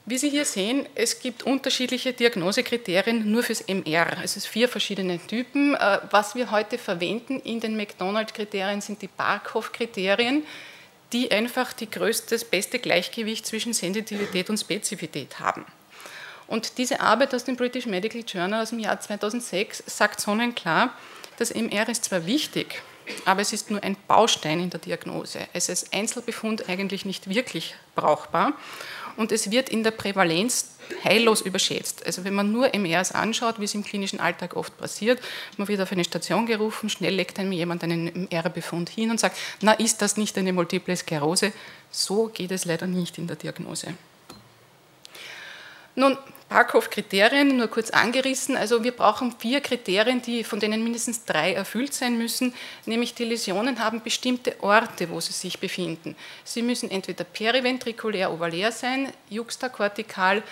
Wie 0.06 0.18
Sie 0.18 0.28
hier 0.28 0.44
sehen, 0.44 0.88
es 0.96 1.20
gibt 1.20 1.44
unterschiedliche 1.44 2.12
Diagnosekriterien 2.12 3.30
nur 3.30 3.44
fürs 3.44 3.60
MR. 3.68 4.08
Es 4.24 4.32
sind 4.32 4.44
vier 4.44 4.68
verschiedene 4.68 5.24
Typen. 5.24 5.76
Äh, 5.76 6.00
was 6.10 6.34
wir 6.34 6.50
heute 6.50 6.78
verwenden 6.78 7.38
in 7.38 7.60
den 7.60 7.76
McDonald-Kriterien 7.76 8.80
sind 8.80 9.00
die 9.00 9.06
Barkhoff-Kriterien, 9.06 10.42
die 11.12 11.30
einfach 11.30 11.72
die 11.72 11.88
größte, 11.88 12.34
das 12.34 12.44
beste 12.44 12.80
Gleichgewicht 12.80 13.46
zwischen 13.46 13.72
Sensitivität 13.72 14.50
und 14.50 14.58
Spezifität 14.58 15.38
haben. 15.38 15.64
Und 16.48 16.78
diese 16.78 16.98
Arbeit 16.98 17.32
aus 17.36 17.44
dem 17.44 17.54
British 17.54 17.86
Medical 17.86 18.24
Journal 18.26 18.62
aus 18.62 18.70
dem 18.70 18.80
Jahr 18.80 18.98
2006 18.98 19.84
sagt 19.86 20.20
sonnenklar, 20.20 20.92
das 21.40 21.50
MR 21.50 21.88
ist 21.88 22.04
zwar 22.04 22.26
wichtig, 22.26 22.82
aber 23.24 23.40
es 23.40 23.54
ist 23.54 23.70
nur 23.70 23.82
ein 23.82 23.96
Baustein 24.06 24.60
in 24.60 24.68
der 24.68 24.78
Diagnose. 24.78 25.48
Es 25.54 25.70
ist 25.70 25.92
Einzelbefund 25.94 26.68
eigentlich 26.68 27.06
nicht 27.06 27.30
wirklich 27.30 27.74
brauchbar 27.94 28.52
und 29.16 29.32
es 29.32 29.50
wird 29.50 29.70
in 29.70 29.82
der 29.82 29.90
Prävalenz 29.90 30.72
heillos 31.02 31.40
überschätzt. 31.40 32.04
Also 32.04 32.24
wenn 32.24 32.34
man 32.34 32.52
nur 32.52 32.76
MRs 32.76 33.12
anschaut, 33.12 33.58
wie 33.58 33.64
es 33.64 33.74
im 33.74 33.82
klinischen 33.82 34.20
Alltag 34.20 34.54
oft 34.54 34.76
passiert, 34.76 35.18
man 35.56 35.66
wird 35.66 35.80
auf 35.80 35.90
eine 35.92 36.04
Station 36.04 36.44
gerufen, 36.44 36.90
schnell 36.90 37.14
legt 37.14 37.38
einem 37.38 37.52
jemand 37.52 37.82
einen 37.84 38.28
MR-Befund 38.28 38.90
hin 38.90 39.10
und 39.10 39.18
sagt, 39.18 39.38
na 39.62 39.72
ist 39.72 40.02
das 40.02 40.18
nicht 40.18 40.36
eine 40.36 40.52
Multiple 40.52 40.94
Sklerose? 40.94 41.54
So 41.90 42.26
geht 42.26 42.50
es 42.50 42.66
leider 42.66 42.86
nicht 42.86 43.16
in 43.16 43.26
der 43.26 43.36
Diagnose. 43.36 43.94
Nun, 45.94 46.18
Parkhoff-Kriterien, 46.50 47.56
nur 47.56 47.68
kurz 47.68 47.90
angerissen. 47.90 48.56
Also 48.56 48.82
wir 48.82 48.90
brauchen 48.90 49.36
vier 49.38 49.60
Kriterien, 49.60 50.20
die, 50.20 50.42
von 50.42 50.58
denen 50.58 50.82
mindestens 50.82 51.24
drei 51.24 51.54
erfüllt 51.54 51.94
sein 51.94 52.18
müssen, 52.18 52.52
nämlich 52.86 53.14
die 53.14 53.24
Läsionen 53.24 53.78
haben 53.78 54.02
bestimmte 54.02 54.60
Orte, 54.60 55.10
wo 55.10 55.20
sie 55.20 55.32
sich 55.32 55.60
befinden. 55.60 56.16
Sie 56.42 56.62
müssen 56.62 56.90
entweder 56.90 57.22
periventrikulär 57.22 58.32
ovalär 58.32 58.72
sein, 58.72 59.12
juxtakortikal, 59.28 60.42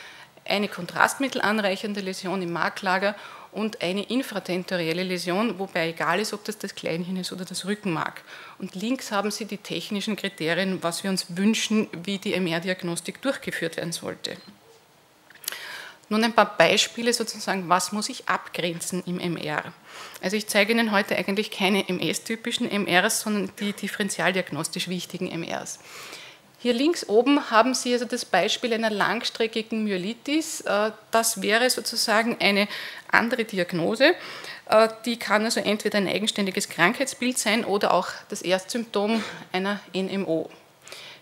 eine 0.44 0.68
kontrastmittelanreichernde 0.68 2.00
Läsion 2.00 2.42
im 2.42 2.52
Marklager 2.52 3.16
und 3.50 3.82
eine 3.82 4.04
infratentorielle 4.04 5.02
Läsion, 5.02 5.58
wobei 5.58 5.88
egal 5.88 6.20
ist, 6.20 6.32
ob 6.32 6.44
das 6.44 6.58
das 6.58 6.76
Kleinhirn 6.76 7.16
ist 7.16 7.32
oder 7.32 7.44
das 7.44 7.64
Rückenmark. 7.64 8.22
Und 8.58 8.76
links 8.76 9.10
haben 9.10 9.32
Sie 9.32 9.46
die 9.46 9.58
technischen 9.58 10.14
Kriterien, 10.14 10.80
was 10.80 11.02
wir 11.02 11.10
uns 11.10 11.26
wünschen, 11.36 11.88
wie 12.04 12.18
die 12.18 12.34
MR-Diagnostik 12.34 13.20
durchgeführt 13.20 13.76
werden 13.76 13.92
sollte. 13.92 14.36
Nun 16.08 16.24
ein 16.24 16.32
paar 16.32 16.56
Beispiele 16.56 17.12
sozusagen, 17.12 17.68
was 17.68 17.92
muss 17.92 18.08
ich 18.08 18.28
abgrenzen 18.28 19.02
im 19.04 19.18
MR. 19.18 19.62
Also 20.22 20.36
ich 20.36 20.46
zeige 20.46 20.72
Ihnen 20.72 20.92
heute 20.92 21.16
eigentlich 21.16 21.50
keine 21.50 21.88
MS-typischen 21.88 22.66
MRs, 22.66 23.20
sondern 23.20 23.52
die 23.60 23.72
differentialdiagnostisch 23.72 24.88
wichtigen 24.88 25.28
MRs. 25.38 25.78
Hier 26.60 26.72
links 26.72 27.08
oben 27.08 27.50
haben 27.52 27.72
Sie 27.72 27.92
also 27.92 28.04
das 28.04 28.24
Beispiel 28.24 28.74
einer 28.74 28.90
langstreckigen 28.90 29.84
Myelitis. 29.84 30.62
Äh, 30.62 30.90
das 31.12 31.40
wäre 31.40 31.70
sozusagen 31.70 32.36
eine 32.40 32.66
andere 33.12 33.44
Diagnose. 33.44 34.14
Äh, 34.68 34.88
die 35.04 35.18
kann 35.18 35.44
also 35.44 35.60
entweder 35.60 35.98
ein 35.98 36.08
eigenständiges 36.08 36.68
Krankheitsbild 36.68 37.38
sein 37.38 37.64
oder 37.64 37.94
auch 37.94 38.08
das 38.28 38.42
Erstsymptom 38.42 39.22
einer 39.52 39.78
NMO. 39.94 40.50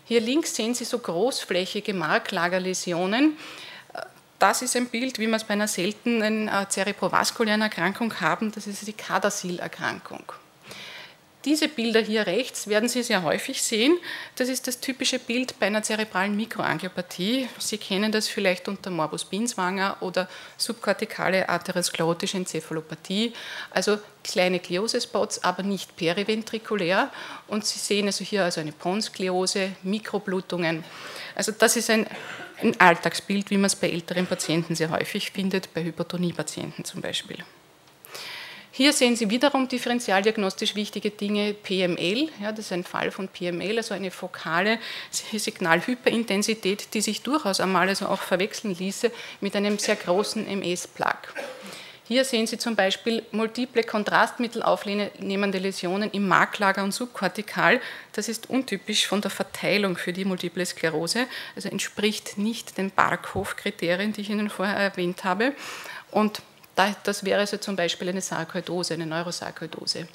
Hier 0.06 0.22
links 0.22 0.54
sehen 0.54 0.72
Sie 0.72 0.84
so 0.84 1.00
großflächige 1.00 1.92
Marklagerläsionen, 1.92 3.36
das 4.38 4.62
ist 4.62 4.76
ein 4.76 4.86
Bild, 4.86 5.18
wie 5.18 5.26
wir 5.26 5.36
es 5.36 5.44
bei 5.44 5.54
einer 5.54 5.68
seltenen 5.68 6.48
äh, 6.48 6.68
zerebrovaskulären 6.68 7.62
Erkrankung 7.62 8.20
haben, 8.20 8.52
das 8.52 8.66
ist 8.66 8.86
die 8.86 8.92
Kadasil-Erkrankung. 8.92 10.32
Diese 11.46 11.68
Bilder 11.68 12.00
hier 12.00 12.26
rechts 12.26 12.66
werden 12.66 12.88
Sie 12.88 13.04
sehr 13.04 13.22
häufig 13.22 13.62
sehen. 13.62 13.96
Das 14.34 14.48
ist 14.48 14.66
das 14.66 14.80
typische 14.80 15.20
Bild 15.20 15.60
bei 15.60 15.66
einer 15.66 15.84
zerebralen 15.84 16.34
Mikroangiopathie. 16.34 17.48
Sie 17.60 17.78
kennen 17.78 18.10
das 18.10 18.26
vielleicht 18.26 18.66
unter 18.66 18.90
Morbus 18.90 19.24
Binswanger 19.24 19.96
oder 20.00 20.28
subkortikale 20.56 21.48
arteriosklerotische 21.48 22.38
Enzephalopathie. 22.38 23.32
Also 23.70 23.98
kleine 24.24 24.58
Gliosespots, 24.58 25.44
aber 25.44 25.62
nicht 25.62 25.96
periventrikulär. 25.96 27.12
Und 27.46 27.64
Sie 27.64 27.78
sehen 27.78 28.06
also 28.06 28.24
hier 28.24 28.42
also 28.42 28.60
eine 28.60 28.72
Ponskliose, 28.72 29.70
Mikroblutungen. 29.84 30.82
Also 31.36 31.52
das 31.52 31.76
ist 31.76 31.90
ein 31.90 32.08
ein 32.62 32.78
Alltagsbild, 32.80 33.50
wie 33.50 33.56
man 33.56 33.66
es 33.66 33.76
bei 33.76 33.90
älteren 33.90 34.26
Patienten 34.26 34.74
sehr 34.74 34.90
häufig 34.90 35.30
findet, 35.30 35.72
bei 35.74 35.84
Hypertonie-Patienten 35.84 36.84
zum 36.84 37.00
Beispiel. 37.00 37.38
Hier 38.76 38.92
sehen 38.92 39.16
Sie 39.16 39.30
wiederum 39.30 39.68
differentialdiagnostisch 39.68 40.74
wichtige 40.74 41.08
Dinge, 41.10 41.54
PML, 41.54 42.28
ja, 42.42 42.50
das 42.50 42.66
ist 42.66 42.72
ein 42.72 42.84
Fall 42.84 43.10
von 43.10 43.26
PML, 43.26 43.78
also 43.78 43.94
eine 43.94 44.10
fokale 44.10 44.78
Signalhyperintensität, 45.10 46.92
die 46.92 47.00
sich 47.00 47.22
durchaus 47.22 47.60
einmal 47.60 47.88
also 47.88 48.06
auch 48.06 48.20
verwechseln 48.20 48.76
ließe 48.78 49.10
mit 49.40 49.56
einem 49.56 49.78
sehr 49.78 49.96
großen 49.96 50.46
MS-Plug. 50.46 51.16
Hier 52.08 52.24
sehen 52.24 52.46
Sie 52.46 52.56
zum 52.56 52.76
Beispiel 52.76 53.24
multiple 53.32 53.82
kontrastmittelaufnehmende 53.82 55.58
Läsionen 55.58 56.08
im 56.12 56.28
Marklager 56.28 56.84
und 56.84 56.92
subkortikal. 56.92 57.80
Das 58.12 58.28
ist 58.28 58.48
untypisch 58.48 59.08
von 59.08 59.20
der 59.20 59.32
Verteilung 59.32 59.96
für 59.96 60.12
die 60.12 60.24
Multiple 60.24 60.64
Sklerose, 60.64 61.26
also 61.56 61.68
entspricht 61.68 62.38
nicht 62.38 62.78
den 62.78 62.92
Barkhoff-Kriterien, 62.92 64.12
die 64.12 64.20
ich 64.20 64.30
Ihnen 64.30 64.50
vorher 64.50 64.76
erwähnt 64.76 65.24
habe. 65.24 65.52
Und 66.12 66.42
das 66.76 67.24
wäre 67.24 67.40
also 67.40 67.56
zum 67.56 67.74
Beispiel 67.74 68.08
eine 68.08 68.20
Sarkoidose, 68.20 68.94
eine 68.94 69.06
Neurosarkoidose. 69.06 70.06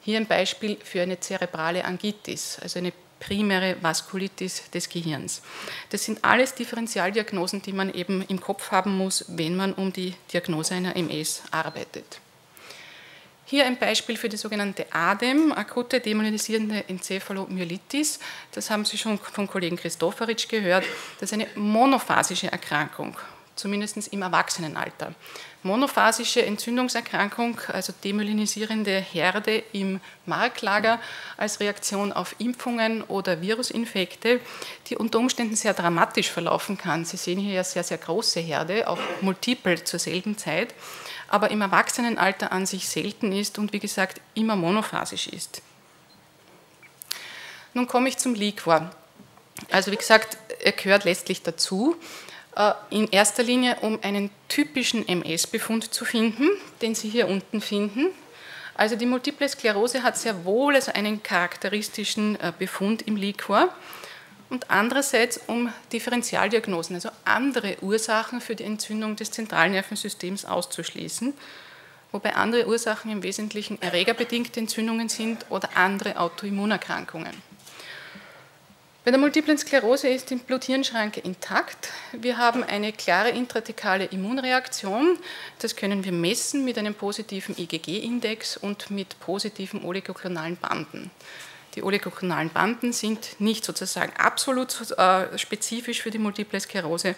Hier 0.00 0.16
ein 0.16 0.26
Beispiel 0.26 0.76
für 0.82 1.02
eine 1.02 1.20
zerebrale 1.20 1.84
Angitis, 1.84 2.58
also 2.60 2.80
eine 2.80 2.92
primäre 3.20 3.76
Vaskulitis 3.80 4.70
des 4.70 4.88
Gehirns. 4.88 5.42
Das 5.90 6.04
sind 6.04 6.24
alles 6.24 6.54
Differentialdiagnosen, 6.54 7.62
die 7.62 7.72
man 7.72 7.92
eben 7.92 8.22
im 8.22 8.40
Kopf 8.40 8.70
haben 8.70 8.96
muss, 8.96 9.24
wenn 9.28 9.56
man 9.56 9.72
um 9.74 9.92
die 9.92 10.14
Diagnose 10.32 10.74
einer 10.74 10.96
MS 10.96 11.42
arbeitet. 11.50 12.20
Hier 13.44 13.64
ein 13.64 13.78
Beispiel 13.78 14.18
für 14.18 14.28
die 14.28 14.36
sogenannte 14.36 14.86
ADEM, 14.92 15.52
akute 15.52 16.00
demyelinisierende 16.00 16.84
Enzephalomyelitis. 16.86 18.18
Das 18.52 18.68
haben 18.68 18.84
Sie 18.84 18.98
schon 18.98 19.18
vom 19.18 19.48
Kollegen 19.48 19.76
Christoforitsch 19.76 20.48
gehört. 20.48 20.84
Das 21.18 21.30
ist 21.30 21.32
eine 21.32 21.46
monophasische 21.54 22.52
Erkrankung 22.52 23.16
zumindest 23.58 24.08
im 24.08 24.22
Erwachsenenalter. 24.22 25.14
Monophasische 25.62 26.44
Entzündungserkrankung, 26.46 27.60
also 27.68 27.92
demyelinisierende 28.04 28.98
Herde 29.00 29.62
im 29.72 30.00
Marklager 30.24 31.00
als 31.36 31.60
Reaktion 31.60 32.12
auf 32.12 32.36
Impfungen 32.38 33.02
oder 33.02 33.40
Virusinfekte, 33.40 34.40
die 34.86 34.96
unter 34.96 35.18
Umständen 35.18 35.56
sehr 35.56 35.74
dramatisch 35.74 36.30
verlaufen 36.30 36.78
kann. 36.78 37.04
Sie 37.04 37.16
sehen 37.16 37.40
hier 37.40 37.54
ja 37.54 37.64
sehr, 37.64 37.82
sehr 37.82 37.98
große 37.98 38.40
Herde, 38.40 38.88
auch 38.88 39.00
multiple 39.20 39.82
zur 39.82 39.98
selben 39.98 40.38
Zeit, 40.38 40.74
aber 41.28 41.50
im 41.50 41.60
Erwachsenenalter 41.60 42.52
an 42.52 42.64
sich 42.64 42.88
selten 42.88 43.32
ist 43.32 43.58
und 43.58 43.72
wie 43.72 43.80
gesagt 43.80 44.20
immer 44.34 44.56
monophasisch 44.56 45.26
ist. 45.26 45.60
Nun 47.74 47.86
komme 47.86 48.08
ich 48.08 48.16
zum 48.16 48.34
Liquor. 48.34 48.90
Also 49.70 49.90
wie 49.90 49.96
gesagt, 49.96 50.38
er 50.60 50.72
gehört 50.72 51.04
letztlich 51.04 51.42
dazu. 51.42 51.96
Äh, 52.58 52.72
in 52.90 53.08
erster 53.08 53.44
Linie, 53.44 53.76
um 53.82 54.00
einen 54.02 54.30
typischen 54.48 55.06
MS-Befund 55.06 55.94
zu 55.94 56.04
finden, 56.04 56.48
den 56.82 56.94
Sie 56.94 57.08
hier 57.08 57.28
unten 57.28 57.60
finden. 57.60 58.08
Also 58.74 58.96
die 58.96 59.06
Multiple 59.06 59.48
Sklerose 59.48 60.02
hat 60.02 60.18
sehr 60.18 60.44
wohl 60.44 60.74
also 60.74 60.92
einen 60.92 61.22
charakteristischen 61.22 62.38
äh, 62.40 62.52
Befund 62.58 63.02
im 63.02 63.14
Liquor 63.14 63.72
und 64.50 64.70
andererseits 64.70 65.40
um 65.46 65.72
Differentialdiagnosen, 65.92 66.96
also 66.96 67.10
andere 67.24 67.76
Ursachen 67.80 68.40
für 68.40 68.56
die 68.56 68.64
Entzündung 68.64 69.14
des 69.14 69.30
Zentralnervensystems 69.30 70.44
auszuschließen, 70.44 71.34
wobei 72.10 72.34
andere 72.34 72.66
Ursachen 72.66 73.12
im 73.12 73.22
Wesentlichen 73.22 73.80
erregerbedingte 73.80 74.58
Entzündungen 74.58 75.08
sind 75.08 75.46
oder 75.50 75.76
andere 75.76 76.18
Autoimmunerkrankungen. 76.18 77.34
Bei 79.08 79.12
der 79.12 79.20
multiplen 79.20 79.56
Sklerose 79.56 80.06
ist 80.08 80.28
die 80.28 80.36
Blut-Hirn-Schranke 80.36 81.20
intakt. 81.20 81.88
Wir 82.12 82.36
haben 82.36 82.62
eine 82.62 82.92
klare 82.92 83.30
intratikale 83.30 84.04
Immunreaktion. 84.04 85.16
Das 85.60 85.76
können 85.76 86.04
wir 86.04 86.12
messen 86.12 86.62
mit 86.62 86.76
einem 86.76 86.92
positiven 86.92 87.56
IgG-Index 87.56 88.58
und 88.58 88.90
mit 88.90 89.18
positiven 89.18 89.82
oligoklonalen 89.82 90.58
Banden. 90.58 91.10
Die 91.74 91.82
oligoklonalen 91.82 92.50
Banden 92.50 92.92
sind 92.92 93.40
nicht 93.40 93.64
sozusagen 93.64 94.12
absolut 94.18 94.90
äh, 94.98 95.38
spezifisch 95.38 96.02
für 96.02 96.10
die 96.10 96.18
multiple 96.18 96.60
Sklerose, 96.60 97.14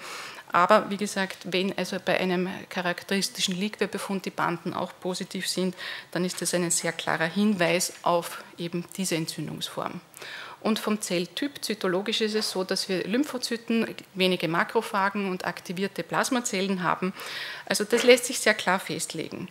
aber 0.52 0.90
wie 0.90 0.96
gesagt, 0.96 1.38
wenn 1.44 1.76
also 1.76 1.96
bei 2.04 2.18
einem 2.20 2.48
charakteristischen 2.68 3.56
Liquorbefund 3.56 4.26
die 4.26 4.30
Banden 4.30 4.74
auch 4.74 4.92
positiv 5.00 5.48
sind, 5.48 5.74
dann 6.10 6.24
ist 6.24 6.40
das 6.40 6.54
ein 6.54 6.70
sehr 6.70 6.92
klarer 6.92 7.26
Hinweis 7.26 7.92
auf 8.02 8.44
eben 8.58 8.84
diese 8.96 9.16
Entzündungsform. 9.16 10.00
Und 10.60 10.78
vom 10.78 11.00
Zelltyp, 11.00 11.64
zytologisch 11.64 12.20
ist 12.20 12.34
es 12.34 12.50
so, 12.50 12.64
dass 12.64 12.88
wir 12.88 13.04
Lymphozyten, 13.04 13.86
wenige 14.14 14.48
Makrophagen 14.48 15.30
und 15.30 15.46
aktivierte 15.46 16.02
Plasmazellen 16.02 16.82
haben. 16.82 17.12
Also 17.66 17.84
das 17.84 18.02
lässt 18.02 18.26
sich 18.26 18.40
sehr 18.40 18.54
klar 18.54 18.78
festlegen. 18.78 19.48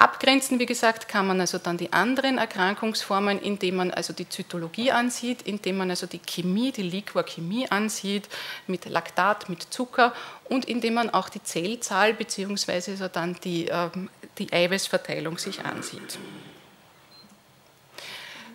Abgrenzen, 0.00 0.58
wie 0.58 0.64
gesagt, 0.64 1.08
kann 1.08 1.26
man 1.26 1.42
also 1.42 1.58
dann 1.58 1.76
die 1.76 1.92
anderen 1.92 2.38
Erkrankungsformen, 2.38 3.38
indem 3.38 3.76
man 3.76 3.90
also 3.90 4.14
die 4.14 4.26
Zytologie 4.26 4.92
ansieht, 4.92 5.42
indem 5.42 5.76
man 5.76 5.90
also 5.90 6.06
die 6.06 6.20
Chemie, 6.20 6.72
die 6.72 6.82
Liquorchemie 6.82 7.70
ansieht, 7.70 8.26
mit 8.66 8.86
Laktat, 8.86 9.50
mit 9.50 9.62
Zucker 9.62 10.14
und 10.48 10.64
indem 10.64 10.94
man 10.94 11.10
auch 11.10 11.28
die 11.28 11.42
Zellzahl 11.42 12.14
bzw. 12.14 12.92
Also 12.92 13.08
dann 13.08 13.36
die, 13.44 13.66
ähm, 13.66 14.08
die 14.38 14.50
Eiweißverteilung 14.50 15.36
sich 15.36 15.62
ansieht. 15.66 16.18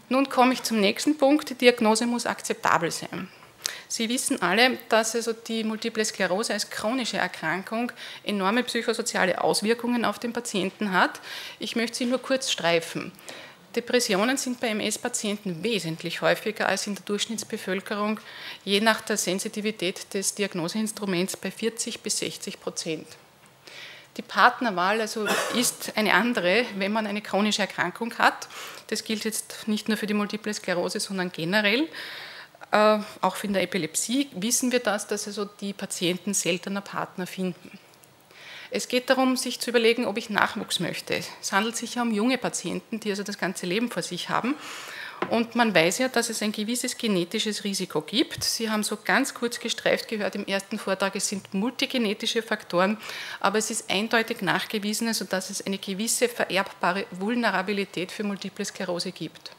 Nun 0.09 0.29
komme 0.29 0.53
ich 0.53 0.63
zum 0.63 0.79
nächsten 0.79 1.17
Punkt. 1.17 1.49
Die 1.49 1.55
Diagnose 1.55 2.05
muss 2.05 2.25
akzeptabel 2.25 2.91
sein. 2.91 3.27
Sie 3.87 4.09
wissen 4.09 4.41
alle, 4.41 4.77
dass 4.89 5.15
also 5.15 5.33
die 5.33 5.63
Multiple 5.63 6.03
Sklerose 6.03 6.53
als 6.53 6.69
chronische 6.69 7.17
Erkrankung 7.17 7.91
enorme 8.23 8.63
psychosoziale 8.63 9.41
Auswirkungen 9.41 10.05
auf 10.05 10.19
den 10.19 10.33
Patienten 10.33 10.91
hat. 10.91 11.21
Ich 11.59 11.75
möchte 11.75 11.97
sie 11.97 12.05
nur 12.05 12.21
kurz 12.21 12.51
streifen. 12.51 13.11
Depressionen 13.75 14.37
sind 14.37 14.59
bei 14.59 14.69
MS-Patienten 14.69 15.61
wesentlich 15.63 16.21
häufiger 16.21 16.67
als 16.67 16.87
in 16.87 16.95
der 16.95 17.03
Durchschnittsbevölkerung, 17.03 18.19
je 18.63 18.79
nach 18.79 19.01
der 19.01 19.17
Sensitivität 19.17 20.13
des 20.13 20.33
Diagnoseinstruments 20.35 21.35
bei 21.35 21.51
40 21.51 21.99
bis 21.99 22.19
60 22.19 22.61
Prozent. 22.61 23.07
Die 24.17 24.21
Partnerwahl 24.21 25.01
also 25.01 25.27
ist 25.55 25.93
eine 25.95 26.13
andere, 26.13 26.65
wenn 26.77 26.93
man 26.93 27.05
eine 27.05 27.21
chronische 27.21 27.61
Erkrankung 27.61 28.17
hat. 28.17 28.47
Das 28.87 29.03
gilt 29.03 29.25
jetzt 29.25 29.67
nicht 29.67 29.89
nur 29.89 29.97
für 29.97 30.07
die 30.07 30.13
Multiple 30.13 30.53
Sklerose, 30.53 30.99
sondern 30.99 31.31
generell. 31.31 31.89
Äh, 32.71 32.99
auch 33.21 33.43
in 33.43 33.53
der 33.53 33.63
Epilepsie 33.63 34.29
wissen 34.33 34.71
wir 34.71 34.79
das, 34.79 35.07
dass 35.07 35.27
also 35.27 35.45
die 35.45 35.73
Patienten 35.73 36.33
seltener 36.33 36.81
Partner 36.81 37.27
finden. 37.27 37.77
Es 38.71 38.87
geht 38.87 39.09
darum, 39.09 39.37
sich 39.37 39.59
zu 39.59 39.69
überlegen, 39.69 40.05
ob 40.05 40.17
ich 40.17 40.29
Nachwuchs 40.29 40.79
möchte. 40.79 41.21
Es 41.41 41.51
handelt 41.51 41.75
sich 41.75 41.95
ja 41.95 42.01
um 42.01 42.11
junge 42.11 42.37
Patienten, 42.37 42.99
die 42.99 43.09
also 43.09 43.23
das 43.23 43.37
ganze 43.37 43.65
Leben 43.65 43.91
vor 43.91 44.01
sich 44.01 44.29
haben. 44.29 44.55
Und 45.29 45.55
man 45.55 45.73
weiß 45.73 45.97
ja, 45.99 46.07
dass 46.07 46.29
es 46.29 46.41
ein 46.41 46.51
gewisses 46.51 46.97
genetisches 46.97 47.63
Risiko 47.63 48.01
gibt. 48.01 48.43
Sie 48.43 48.69
haben 48.69 48.83
so 48.83 48.97
ganz 49.03 49.33
kurz 49.33 49.59
gestreift 49.59 50.07
gehört 50.07 50.35
im 50.35 50.45
ersten 50.45 50.77
Vortrag, 50.77 51.15
es 51.15 51.27
sind 51.27 51.53
multigenetische 51.53 52.43
Faktoren, 52.43 52.97
aber 53.39 53.57
es 53.57 53.71
ist 53.71 53.89
eindeutig 53.89 54.41
nachgewiesen, 54.41 55.07
also 55.07 55.25
dass 55.25 55.49
es 55.49 55.65
eine 55.65 55.77
gewisse 55.77 56.29
vererbbare 56.29 57.05
Vulnerabilität 57.11 58.11
für 58.11 58.23
Multiple 58.23 58.65
Sklerose 58.65 59.11
gibt. 59.11 59.51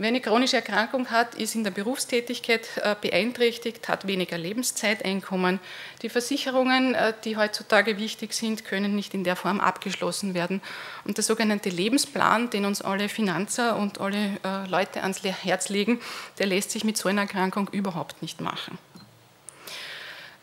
Wer 0.00 0.08
eine 0.08 0.20
chronische 0.20 0.54
Erkrankung 0.54 1.10
hat, 1.10 1.34
ist 1.34 1.56
in 1.56 1.64
der 1.64 1.72
Berufstätigkeit 1.72 2.68
äh, 2.76 2.94
beeinträchtigt, 3.00 3.88
hat 3.88 4.06
weniger 4.06 4.38
Lebenszeiteinkommen. 4.38 5.58
Die 6.02 6.08
Versicherungen, 6.08 6.94
äh, 6.94 7.12
die 7.24 7.36
heutzutage 7.36 7.98
wichtig 7.98 8.32
sind, 8.32 8.64
können 8.64 8.94
nicht 8.94 9.12
in 9.12 9.24
der 9.24 9.34
Form 9.34 9.58
abgeschlossen 9.58 10.34
werden. 10.34 10.62
Und 11.04 11.16
der 11.16 11.24
sogenannte 11.24 11.70
Lebensplan, 11.70 12.48
den 12.50 12.64
uns 12.64 12.80
alle 12.80 13.08
Finanzer 13.08 13.76
und 13.76 14.00
alle 14.00 14.38
äh, 14.44 14.68
Leute 14.68 15.02
ans 15.02 15.24
Herz 15.24 15.68
legen, 15.68 16.00
der 16.38 16.46
lässt 16.46 16.70
sich 16.70 16.84
mit 16.84 16.96
so 16.96 17.08
einer 17.08 17.22
Erkrankung 17.22 17.68
überhaupt 17.72 18.22
nicht 18.22 18.40
machen. 18.40 18.78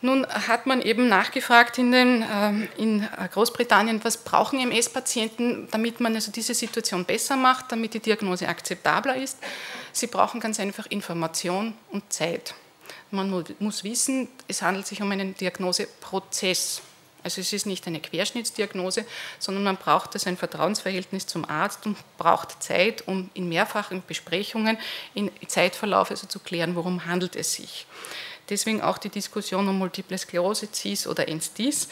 Nun 0.06 0.28
hat 0.28 0.68
man 0.68 0.84
eben 0.84 1.10
nachgefragt 1.10 1.80
in, 1.80 1.92
den, 1.92 2.24
ähm, 2.32 2.68
in 2.78 3.02
äh, 3.02 3.28
Großbritannien, 3.34 4.04
was 4.04 4.18
brauchen 4.18 4.60
MS-Patienten, 4.60 5.68
damit 5.72 6.00
man 6.00 6.14
also 6.14 6.32
diese 6.32 6.54
Situation 6.54 7.06
besser 7.06 7.36
macht, 7.36 7.72
damit 7.72 7.96
die 7.96 8.00
Diagnose 8.00 8.48
akzeptabler 8.48 9.16
ist. 9.16 9.40
Sie 9.94 10.06
brauchen 10.06 10.40
ganz 10.40 10.60
einfach 10.60 10.86
Information 10.86 11.74
und 11.92 12.14
Zeit. 12.14 12.54
Man 13.10 13.44
muss 13.58 13.84
wissen, 13.84 14.28
es 14.48 14.62
handelt 14.62 14.86
sich 14.86 15.02
um 15.02 15.12
einen 15.12 15.36
Diagnoseprozess. 15.36 16.84
Also 17.24 17.42
es 17.42 17.52
ist 17.52 17.66
nicht 17.66 17.88
eine 17.88 18.00
Querschnittsdiagnose, 18.00 19.06
sondern 19.40 19.64
man 19.64 19.78
braucht 19.78 20.14
also 20.14 20.30
ein 20.30 20.38
Vertrauensverhältnis 20.38 21.26
zum 21.26 21.46
Arzt 21.46 21.88
und 21.88 21.98
braucht 22.20 22.62
Zeit, 22.62 23.08
um 23.08 23.32
in 23.34 23.50
mehrfachen 23.50 24.04
Besprechungen, 24.06 24.78
in 25.16 25.32
Zeitverlauf 25.48 26.12
also 26.12 26.28
zu 26.28 26.38
klären, 26.38 26.76
worum 26.76 27.08
handelt 27.08 27.36
es 27.36 27.54
sich. 27.54 27.88
Deswegen 28.50 28.82
auch 28.82 28.98
die 28.98 29.10
Diskussion 29.10 29.68
um 29.68 29.78
Multiple 29.78 30.18
Sklerose, 30.18 30.68
CIS 30.72 31.08
oder 31.08 31.28
NSDIS. 31.28 31.90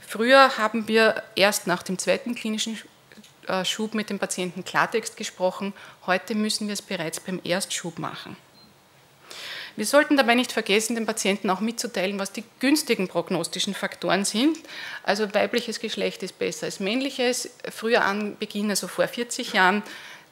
Früher 0.00 0.56
haben 0.58 0.88
wir 0.88 1.22
erst 1.36 1.66
nach 1.66 1.82
dem 1.82 1.98
zweiten 1.98 2.34
klinischen 2.34 2.78
äh, 3.46 3.64
Schub 3.64 3.94
mit 3.94 4.10
dem 4.10 4.18
Patienten 4.18 4.64
Klartext 4.64 5.16
gesprochen. 5.16 5.72
Heute 6.06 6.34
müssen 6.34 6.66
wir 6.66 6.74
es 6.74 6.82
bereits 6.82 7.20
beim 7.20 7.40
Erstschub 7.44 7.98
machen. 7.98 8.36
Wir 9.76 9.86
sollten 9.86 10.16
dabei 10.16 10.36
nicht 10.36 10.52
vergessen, 10.52 10.94
den 10.94 11.04
Patienten 11.04 11.50
auch 11.50 11.58
mitzuteilen, 11.58 12.18
was 12.20 12.30
die 12.30 12.44
günstigen 12.60 13.08
prognostischen 13.08 13.74
Faktoren 13.74 14.24
sind. 14.24 14.56
Also 15.02 15.34
weibliches 15.34 15.80
Geschlecht 15.80 16.22
ist 16.22 16.38
besser 16.38 16.66
als 16.66 16.78
männliches. 16.78 17.50
Früher 17.72 18.04
an 18.04 18.36
Beginn, 18.38 18.70
also 18.70 18.86
vor 18.86 19.08
40 19.08 19.52
Jahren, 19.52 19.82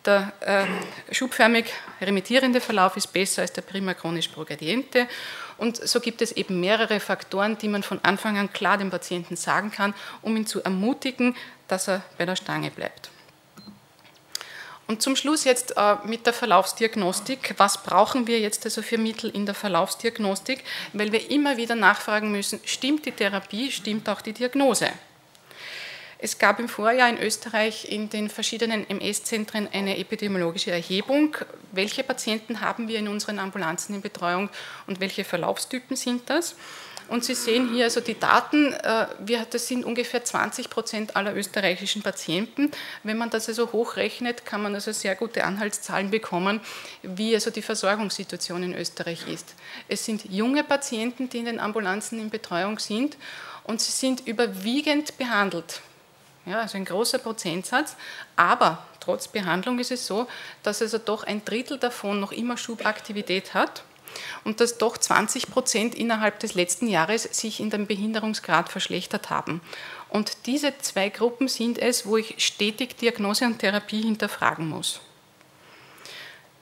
der 0.05 0.33
äh, 0.41 1.15
schubförmig 1.15 1.67
remittierende 2.01 2.61
Verlauf 2.61 2.97
ist 2.97 3.12
besser 3.12 3.43
als 3.43 3.53
der 3.53 3.62
prima 3.62 3.95
chronisch 3.95 4.29
progrediente. 4.29 5.07
Und 5.59 5.77
so 5.77 6.01
gibt 6.01 6.23
es 6.23 6.33
eben 6.33 6.61
mehrere 6.61 6.99
Faktoren, 6.99 7.57
die 7.59 7.69
man 7.69 7.83
von 7.83 8.01
Anfang 8.03 8.37
an 8.37 8.53
klar 8.53 8.79
dem 8.79 8.91
Patienten 8.91 9.37
sagen 9.37 9.71
kann, 9.71 9.95
um 10.21 10.37
ihn 10.37 10.47
zu 10.47 10.62
ermutigen, 10.62 11.37
dass 11.69 11.88
er 11.88 12.03
bei 12.19 12.27
der 12.27 12.37
Stange 12.37 12.71
bleibt. 12.71 13.11
Und 14.88 15.01
zum 15.01 15.17
Schluss 15.17 15.45
jetzt 15.45 15.77
äh, 15.77 15.97
mit 16.05 16.27
der 16.27 16.33
Verlaufsdiagnostik. 16.33 17.55
Was 17.57 17.83
brauchen 17.83 18.27
wir 18.27 18.41
jetzt 18.41 18.65
also 18.65 18.83
für 18.83 18.99
Mittel 18.99 19.31
in 19.31 19.47
der 19.47 19.55
Verlaufsdiagnostik? 19.55 20.65
Weil 20.93 21.12
wir 21.12 21.31
immer 21.31 21.57
wieder 21.57 21.77
nachfragen 21.77 22.31
müssen, 22.33 22.61
stimmt 22.65 23.07
die 23.07 23.12
Therapie, 23.12 23.71
stimmt 23.71 24.09
auch 24.09 24.21
die 24.21 24.33
Diagnose? 24.33 24.91
Es 26.24 26.38
gab 26.38 26.61
im 26.61 26.68
Vorjahr 26.68 27.08
in 27.08 27.18
Österreich 27.18 27.90
in 27.90 28.08
den 28.08 28.30
verschiedenen 28.30 28.88
MS-Zentren 28.88 29.68
eine 29.72 29.98
epidemiologische 29.98 30.70
Erhebung. 30.70 31.37
Welche 31.72 32.04
Patienten 32.04 32.61
haben 32.61 32.87
wir 32.87 33.00
in 33.00 33.08
unseren 33.08 33.40
Ambulanzen 33.40 33.96
in 33.96 34.02
Betreuung 34.02 34.48
und 34.87 35.00
welche 35.00 35.24
Verlaufstypen 35.24 35.96
sind 35.96 36.30
das? 36.30 36.54
Und 37.08 37.24
Sie 37.24 37.35
sehen 37.35 37.74
hier 37.74 37.87
also 37.87 38.00
die 38.00 38.16
Daten, 38.20 38.72
äh, 38.72 39.06
das 39.50 39.66
sind 39.66 39.85
ungefähr 39.85 40.22
20 40.22 40.70
Prozent 40.70 41.16
aller 41.16 41.35
österreichischen 41.35 42.02
Patienten. 42.02 42.70
Wenn 43.02 43.18
man 43.18 43.30
das 43.30 43.48
also 43.48 43.72
hochrechnet, 43.72 44.46
kann 44.46 44.62
man 44.62 44.76
also 44.76 44.92
sehr 44.92 45.16
gute 45.16 45.42
Anhaltszahlen 45.42 46.12
bekommen, 46.12 46.61
wie 47.02 47.35
also 47.35 47.50
die 47.50 47.62
Versorgungssituation 47.62 48.62
in 48.62 48.74
Österreich 48.76 49.26
ist. 49.26 49.56
Es 49.88 50.04
sind 50.04 50.26
junge 50.26 50.62
Patienten, 50.62 51.28
die 51.28 51.38
in 51.38 51.46
den 51.46 51.58
Ambulanzen 51.58 52.20
in 52.20 52.30
Betreuung 52.30 52.78
sind 52.78 53.16
und 53.64 53.80
sie 53.80 53.90
sind 53.90 54.28
überwiegend 54.28 55.18
behandelt 55.18 55.82
ja, 56.46 56.61
also 56.61 56.76
ein 56.76 56.85
großer 56.85 57.18
Prozentsatz. 57.18 57.96
Aber 58.37 58.87
trotz 59.00 59.28
Behandlung 59.28 59.78
ist 59.78 59.92
es 59.92 60.07
so, 60.07 60.26
dass 60.62 60.83
also 60.83 60.98
doch 60.98 61.24
ein 61.24 61.44
Drittel 61.44 61.78
davon 61.78 62.20
noch 62.20 62.33
immer 62.33 62.57
Schubaktivität 62.57 63.55
hat 63.55 63.85
und 64.44 64.61
dass 64.61 64.78
doch 64.78 64.98
20 64.98 65.50
Prozent 65.50 65.94
innerhalb 65.94 66.38
des 66.40 66.55
letzten 66.55 66.87
Jahres 66.87 67.22
sich 67.22 67.61
in 67.61 67.70
dem 67.70 67.87
Behinderungsgrad 67.87 68.68
verschlechtert 68.68 69.31
haben. 69.31 69.61
Und 70.09 70.46
diese 70.46 70.76
zwei 70.78 71.09
Gruppen 71.09 71.48
sind 71.48 71.78
es, 71.78 72.07
wo 72.07 72.18
ich 72.18 72.35
stetig 72.38 72.98
Diagnose 72.98 73.46
und 73.46 73.59
Therapie 73.61 74.02
hinterfragen 74.02 74.68
muss. 74.68 75.00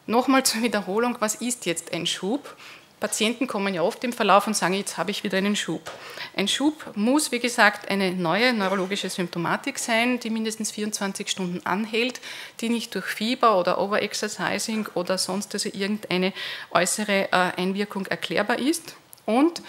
Nochmal 0.07 0.45
zur 0.45 0.63
Wiederholung, 0.63 1.17
was 1.21 1.37
ist 1.37 1.67
jetzt 1.67 1.93
ein 1.93 2.07
Schub? 2.07 2.57
Patienten 3.01 3.47
kommen 3.47 3.73
ja 3.73 3.83
oft 3.83 4.05
im 4.05 4.13
Verlauf 4.13 4.47
und 4.47 4.55
sagen, 4.55 4.75
jetzt 4.75 4.99
habe 4.99 5.11
ich 5.11 5.25
wieder 5.25 5.39
einen 5.39 5.57
Schub. 5.57 5.91
Ein 6.37 6.49
Schub 6.49 6.93
muss, 6.95 7.33
wie 7.33 7.39
gesagt, 7.41 7.91
eine 7.91 8.13
neue 8.13 8.53
neurologische 8.53 9.09
Symptomatik 9.09 9.79
sein, 9.79 10.21
die 10.21 10.29
mindestens 10.29 10.71
24 10.71 11.29
Stunden 11.29 11.65
anhält, 11.65 12.21
die 12.61 12.69
nicht 12.69 12.95
durch 12.95 13.07
Fieber 13.07 13.59
oder 13.59 13.81
Overexercising 13.81 14.89
oder 14.95 15.17
sonst 15.17 15.55
also 15.55 15.71
irgendeine 15.73 16.35
äußere 16.73 17.33
äh, 17.33 17.53
Einwirkung 17.57 18.07
erklärbar 18.07 18.59
ist. 18.59 18.95
Und 19.25 19.63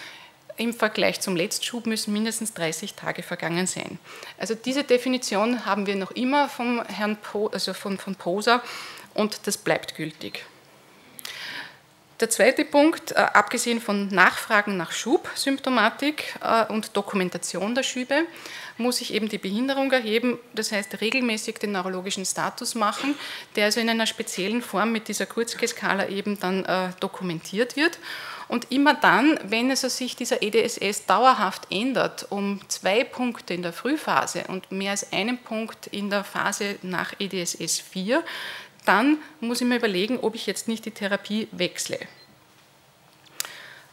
im 0.57 0.73
Vergleich 0.73 1.21
zum 1.21 1.35
Letztschub 1.35 1.87
müssen 1.87 2.13
mindestens 2.13 2.53
30 2.53 2.95
Tage 2.95 3.23
vergangen 3.23 3.65
sein. 3.65 3.97
Also 4.37 4.55
diese 4.55 4.83
Definition 4.83 5.65
haben 5.65 5.87
wir 5.87 5.95
noch 5.95 6.11
immer 6.11 6.49
vom 6.49 6.83
Herrn 6.85 7.15
po, 7.15 7.47
also 7.47 7.73
von, 7.73 7.97
von 7.97 8.15
Poser 8.15 8.61
und 9.13 9.47
das 9.47 9.57
bleibt 9.57 9.95
gültig. 9.95 10.45
Der 12.21 12.29
zweite 12.29 12.65
Punkt, 12.65 13.13
äh, 13.13 13.15
abgesehen 13.15 13.81
von 13.81 14.07
Nachfragen 14.09 14.77
nach 14.77 14.91
Schubsymptomatik 14.91 16.35
äh, 16.43 16.71
und 16.71 16.95
Dokumentation 16.95 17.73
der 17.73 17.81
Schübe, 17.81 18.27
muss 18.77 19.01
ich 19.01 19.15
eben 19.15 19.27
die 19.27 19.39
Behinderung 19.39 19.91
erheben, 19.91 20.37
das 20.53 20.71
heißt 20.71 21.01
regelmäßig 21.01 21.57
den 21.57 21.71
neurologischen 21.71 22.23
Status 22.23 22.75
machen, 22.75 23.15
der 23.55 23.65
also 23.65 23.79
in 23.79 23.89
einer 23.89 24.05
speziellen 24.05 24.61
Form 24.61 24.91
mit 24.91 25.07
dieser 25.07 25.25
Kurzgeskala 25.25 26.09
eben 26.09 26.39
dann 26.39 26.63
äh, 26.65 26.89
dokumentiert 26.99 27.75
wird. 27.75 27.97
Und 28.47 28.71
immer 28.71 28.93
dann, 28.93 29.39
wenn 29.43 29.71
also 29.71 29.87
sich 29.87 30.15
dieser 30.15 30.43
EDSS 30.43 31.05
dauerhaft 31.05 31.67
ändert, 31.71 32.27
um 32.29 32.59
zwei 32.67 33.03
Punkte 33.03 33.55
in 33.55 33.63
der 33.63 33.73
Frühphase 33.73 34.43
und 34.47 34.71
mehr 34.71 34.91
als 34.91 35.11
einen 35.11 35.39
Punkt 35.39 35.87
in 35.87 36.11
der 36.11 36.23
Phase 36.23 36.75
nach 36.83 37.13
EDSS 37.17 37.79
4, 37.79 38.23
dann 38.85 39.17
muss 39.39 39.61
ich 39.61 39.67
mir 39.67 39.77
überlegen, 39.77 40.19
ob 40.19 40.35
ich 40.35 40.45
jetzt 40.45 40.67
nicht 40.67 40.85
die 40.85 40.91
Therapie 40.91 41.47
wechsle. 41.51 41.99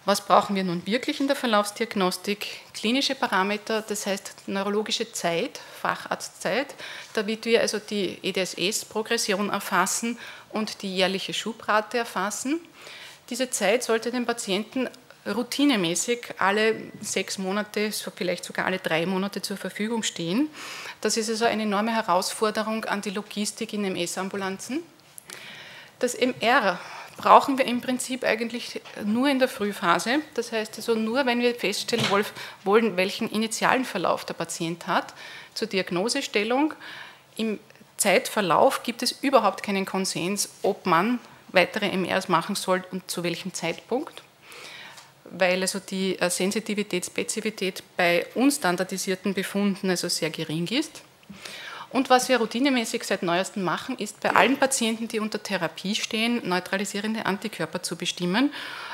Was 0.08 0.24
brauchen 0.24 0.56
wir 0.56 0.64
nun 0.64 0.86
wirklich 0.86 1.20
in 1.20 1.26
der 1.26 1.36
Verlaufsdiagnostik? 1.36 2.46
Klinische 2.72 3.14
Parameter, 3.14 3.82
das 3.82 4.06
heißt 4.06 4.48
neurologische 4.48 5.12
Zeit, 5.12 5.60
Facharztzeit, 5.82 6.74
damit 7.12 7.44
wir 7.44 7.60
also 7.60 7.78
die 7.78 8.18
EDSS-Progression 8.22 9.50
erfassen 9.50 10.18
und 10.48 10.80
die 10.80 10.96
jährliche 10.96 11.34
Schubrate 11.34 11.98
erfassen. 11.98 12.58
Diese 13.28 13.50
Zeit 13.50 13.82
sollte 13.82 14.10
dem 14.10 14.24
Patienten 14.24 14.88
routinemäßig 15.28 16.34
alle 16.38 16.74
sechs 17.00 17.38
Monate, 17.38 17.92
vielleicht 18.16 18.44
sogar 18.44 18.66
alle 18.66 18.78
drei 18.78 19.06
Monate 19.06 19.42
zur 19.42 19.56
Verfügung 19.56 20.02
stehen. 20.02 20.48
Das 21.00 21.16
ist 21.16 21.28
also 21.28 21.44
eine 21.44 21.62
enorme 21.62 21.94
Herausforderung 21.94 22.84
an 22.86 23.00
die 23.00 23.10
Logistik 23.10 23.72
in 23.72 23.84
MS-Ambulanzen. 23.84 24.80
Das 25.98 26.14
MR 26.14 26.78
brauchen 27.16 27.58
wir 27.58 27.66
im 27.66 27.80
Prinzip 27.80 28.24
eigentlich 28.24 28.80
nur 29.04 29.28
in 29.28 29.38
der 29.38 29.48
Frühphase. 29.48 30.20
Das 30.34 30.52
heißt 30.52 30.76
also 30.76 30.94
nur, 30.94 31.26
wenn 31.26 31.40
wir 31.40 31.54
feststellen 31.54 32.06
wollen, 32.64 32.96
welchen 32.96 33.28
initialen 33.28 33.84
Verlauf 33.84 34.24
der 34.24 34.34
Patient 34.34 34.86
hat 34.86 35.14
zur 35.54 35.68
Diagnosestellung. 35.68 36.74
Im 37.36 37.58
Zeitverlauf 37.96 38.84
gibt 38.84 39.02
es 39.02 39.12
überhaupt 39.22 39.64
keinen 39.64 39.84
Konsens, 39.84 40.48
ob 40.62 40.86
man 40.86 41.18
weitere 41.48 41.94
MRs 41.96 42.28
machen 42.28 42.54
soll 42.54 42.84
und 42.92 43.10
zu 43.10 43.24
welchem 43.24 43.52
Zeitpunkt, 43.52 44.22
weil 45.30 45.60
also 45.62 45.78
die 45.78 46.18
äh, 46.18 46.30
Sensitivität, 46.30 47.06
Spezifität 47.06 47.82
bei 47.96 48.26
unstandardisierten 48.34 49.34
Befunden 49.34 49.90
also 49.90 50.08
sehr 50.08 50.30
gering 50.30 50.66
ist. 50.68 51.02
Und 51.90 52.10
was 52.10 52.28
wir 52.28 52.36
routinemäßig 52.36 53.04
seit 53.04 53.22
neuestem 53.22 53.62
machen, 53.62 53.96
ist 53.96 54.20
bei 54.20 54.30
allen 54.30 54.58
Patienten, 54.58 55.08
die 55.08 55.20
unter 55.20 55.42
Therapie 55.42 55.94
stehen, 55.94 56.46
neutralisierende 56.46 57.24
Antikörper 57.24 57.82
zu 57.82 57.96
bestimmen, 57.96 58.52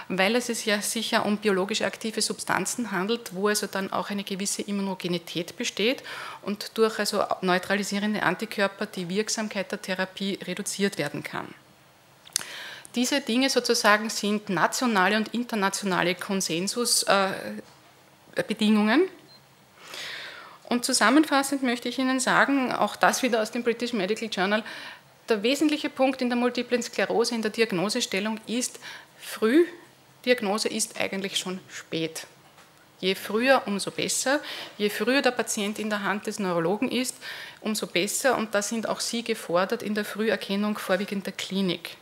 weil 0.08 0.36
es 0.36 0.46
sich 0.46 0.64
ja 0.66 0.80
sicher 0.80 1.26
um 1.26 1.38
biologisch 1.38 1.82
aktive 1.82 2.22
Substanzen 2.22 2.92
handelt, 2.92 3.34
wo 3.34 3.48
also 3.48 3.66
dann 3.66 3.92
auch 3.92 4.10
eine 4.10 4.22
gewisse 4.22 4.62
Immunogenität 4.62 5.56
besteht 5.56 6.04
und 6.42 6.78
durch 6.78 7.00
also 7.00 7.24
neutralisierende 7.40 8.22
Antikörper 8.22 8.86
die 8.86 9.08
Wirksamkeit 9.08 9.72
der 9.72 9.82
Therapie 9.82 10.38
reduziert 10.46 10.96
werden 10.96 11.24
kann. 11.24 11.52
Diese 12.94 13.20
Dinge 13.20 13.50
sozusagen 13.50 14.08
sind 14.08 14.48
nationale 14.48 15.16
und 15.16 15.34
internationale 15.34 16.14
Konsensusbedingungen. 16.14 19.02
Äh, 19.02 19.08
und 20.68 20.84
zusammenfassend 20.84 21.62
möchte 21.62 21.88
ich 21.88 21.98
Ihnen 21.98 22.20
sagen, 22.20 22.72
auch 22.72 22.96
das 22.96 23.22
wieder 23.22 23.42
aus 23.42 23.50
dem 23.50 23.64
British 23.64 23.92
Medical 23.92 24.28
Journal, 24.28 24.62
der 25.28 25.42
wesentliche 25.42 25.90
Punkt 25.90 26.22
in 26.22 26.28
der 26.28 26.38
multiplen 26.38 26.82
Sklerose, 26.82 27.34
in 27.34 27.42
der 27.42 27.50
Diagnosestellung 27.50 28.40
ist, 28.46 28.78
Frühdiagnose 29.18 30.68
ist 30.68 31.00
eigentlich 31.00 31.38
schon 31.38 31.60
spät. 31.68 32.26
Je 33.00 33.14
früher, 33.14 33.62
umso 33.66 33.90
besser. 33.90 34.40
Je 34.78 34.88
früher 34.88 35.20
der 35.20 35.32
Patient 35.32 35.78
in 35.78 35.90
der 35.90 36.02
Hand 36.02 36.26
des 36.26 36.38
Neurologen 36.38 36.90
ist, 36.90 37.16
umso 37.60 37.86
besser. 37.86 38.36
Und 38.36 38.54
da 38.54 38.62
sind 38.62 38.88
auch 38.88 39.00
Sie 39.00 39.22
gefordert 39.22 39.82
in 39.82 39.94
der 39.94 40.04
Früherkennung 40.04 40.78
vorwiegend 40.78 41.26
der 41.26 41.32
Klinik. 41.32 41.96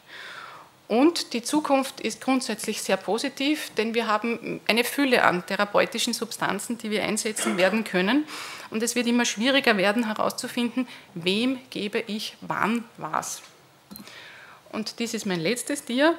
Und 0.93 1.33
die 1.33 1.43
Zukunft 1.43 2.03
ist 2.03 2.21
grundsätzlich 2.21 2.83
sehr 2.83 2.99
positiv, 2.99 3.71
denn 3.79 3.95
wir 3.95 4.09
haben 4.09 4.61
eine 4.69 4.85
Fülle 4.85 5.25
an 5.25 5.47
therapeutischen 5.47 6.13
Substanzen, 6.13 6.77
die 6.77 6.91
wir 6.91 7.03
einsetzen 7.03 7.57
werden 7.57 7.83
können. 7.83 8.27
Und 8.69 8.83
es 8.83 8.95
wird 8.95 9.07
immer 9.07 9.25
schwieriger 9.25 9.79
werden 9.79 10.05
herauszufinden, 10.05 10.87
wem 11.15 11.59
gebe 11.71 12.05
ich 12.07 12.37
wann 12.43 12.85
was. 12.99 13.41
Und 14.71 14.99
dies 14.99 15.15
ist 15.15 15.25
mein 15.25 15.41
letztes 15.41 15.87
Dia. 15.87 16.13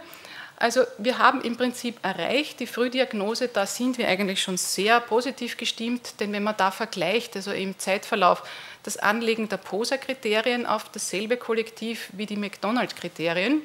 Also 0.57 0.81
wir 0.97 1.19
haben 1.19 1.41
im 1.41 1.55
Prinzip 1.55 1.97
erreicht, 2.01 2.59
die 2.59 2.67
Frühdiagnose, 2.67 3.49
da 3.49 3.67
sind 3.67 3.99
wir 3.99 4.07
eigentlich 4.07 4.41
schon 4.41 4.57
sehr 4.57 4.99
positiv 5.01 5.55
gestimmt, 5.57 6.19
denn 6.19 6.33
wenn 6.33 6.43
man 6.43 6.57
da 6.57 6.71
vergleicht, 6.71 7.35
also 7.35 7.51
im 7.51 7.77
Zeitverlauf, 7.77 8.41
das 8.81 8.97
Anlegen 8.97 9.47
der 9.49 9.57
POSA-Kriterien 9.57 10.65
auf 10.65 10.89
dasselbe 10.89 11.37
Kollektiv 11.37 12.09
wie 12.13 12.25
die 12.25 12.35
McDonald-Kriterien, 12.35 13.61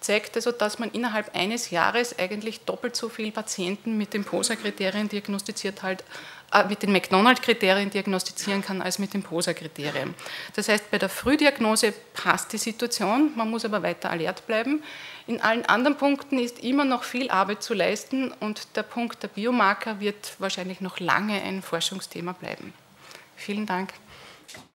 zeigt 0.00 0.36
also, 0.36 0.52
dass 0.52 0.78
man 0.78 0.90
innerhalb 0.90 1.34
eines 1.34 1.70
Jahres 1.70 2.18
eigentlich 2.18 2.60
doppelt 2.60 2.96
so 2.96 3.08
viele 3.08 3.32
Patienten 3.32 3.98
mit 3.98 4.14
den 4.14 4.24
POSA-Kriterien 4.24 5.08
diagnostiziert 5.08 5.82
halt, 5.82 6.04
äh, 6.52 6.64
mit 6.64 6.82
den 6.82 6.92
McDonald-Kriterien 6.92 7.90
diagnostizieren 7.90 8.62
kann 8.62 8.80
als 8.80 8.98
mit 8.98 9.12
den 9.14 9.22
POSA-Kriterien. 9.22 10.14
Das 10.54 10.68
heißt, 10.68 10.90
bei 10.90 10.98
der 10.98 11.08
Frühdiagnose 11.08 11.92
passt 12.14 12.52
die 12.52 12.58
Situation, 12.58 13.32
man 13.36 13.50
muss 13.50 13.64
aber 13.64 13.82
weiter 13.82 14.10
alert 14.10 14.46
bleiben. 14.46 14.82
In 15.26 15.40
allen 15.40 15.66
anderen 15.66 15.96
Punkten 15.96 16.38
ist 16.38 16.60
immer 16.60 16.84
noch 16.84 17.04
viel 17.04 17.30
Arbeit 17.30 17.62
zu 17.62 17.74
leisten 17.74 18.32
und 18.40 18.76
der 18.76 18.82
Punkt 18.82 19.22
der 19.22 19.28
Biomarker 19.28 20.00
wird 20.00 20.36
wahrscheinlich 20.38 20.80
noch 20.80 21.00
lange 21.00 21.42
ein 21.42 21.60
Forschungsthema 21.60 22.32
bleiben. 22.32 22.72
Vielen 23.36 23.66
Dank. 23.66 23.92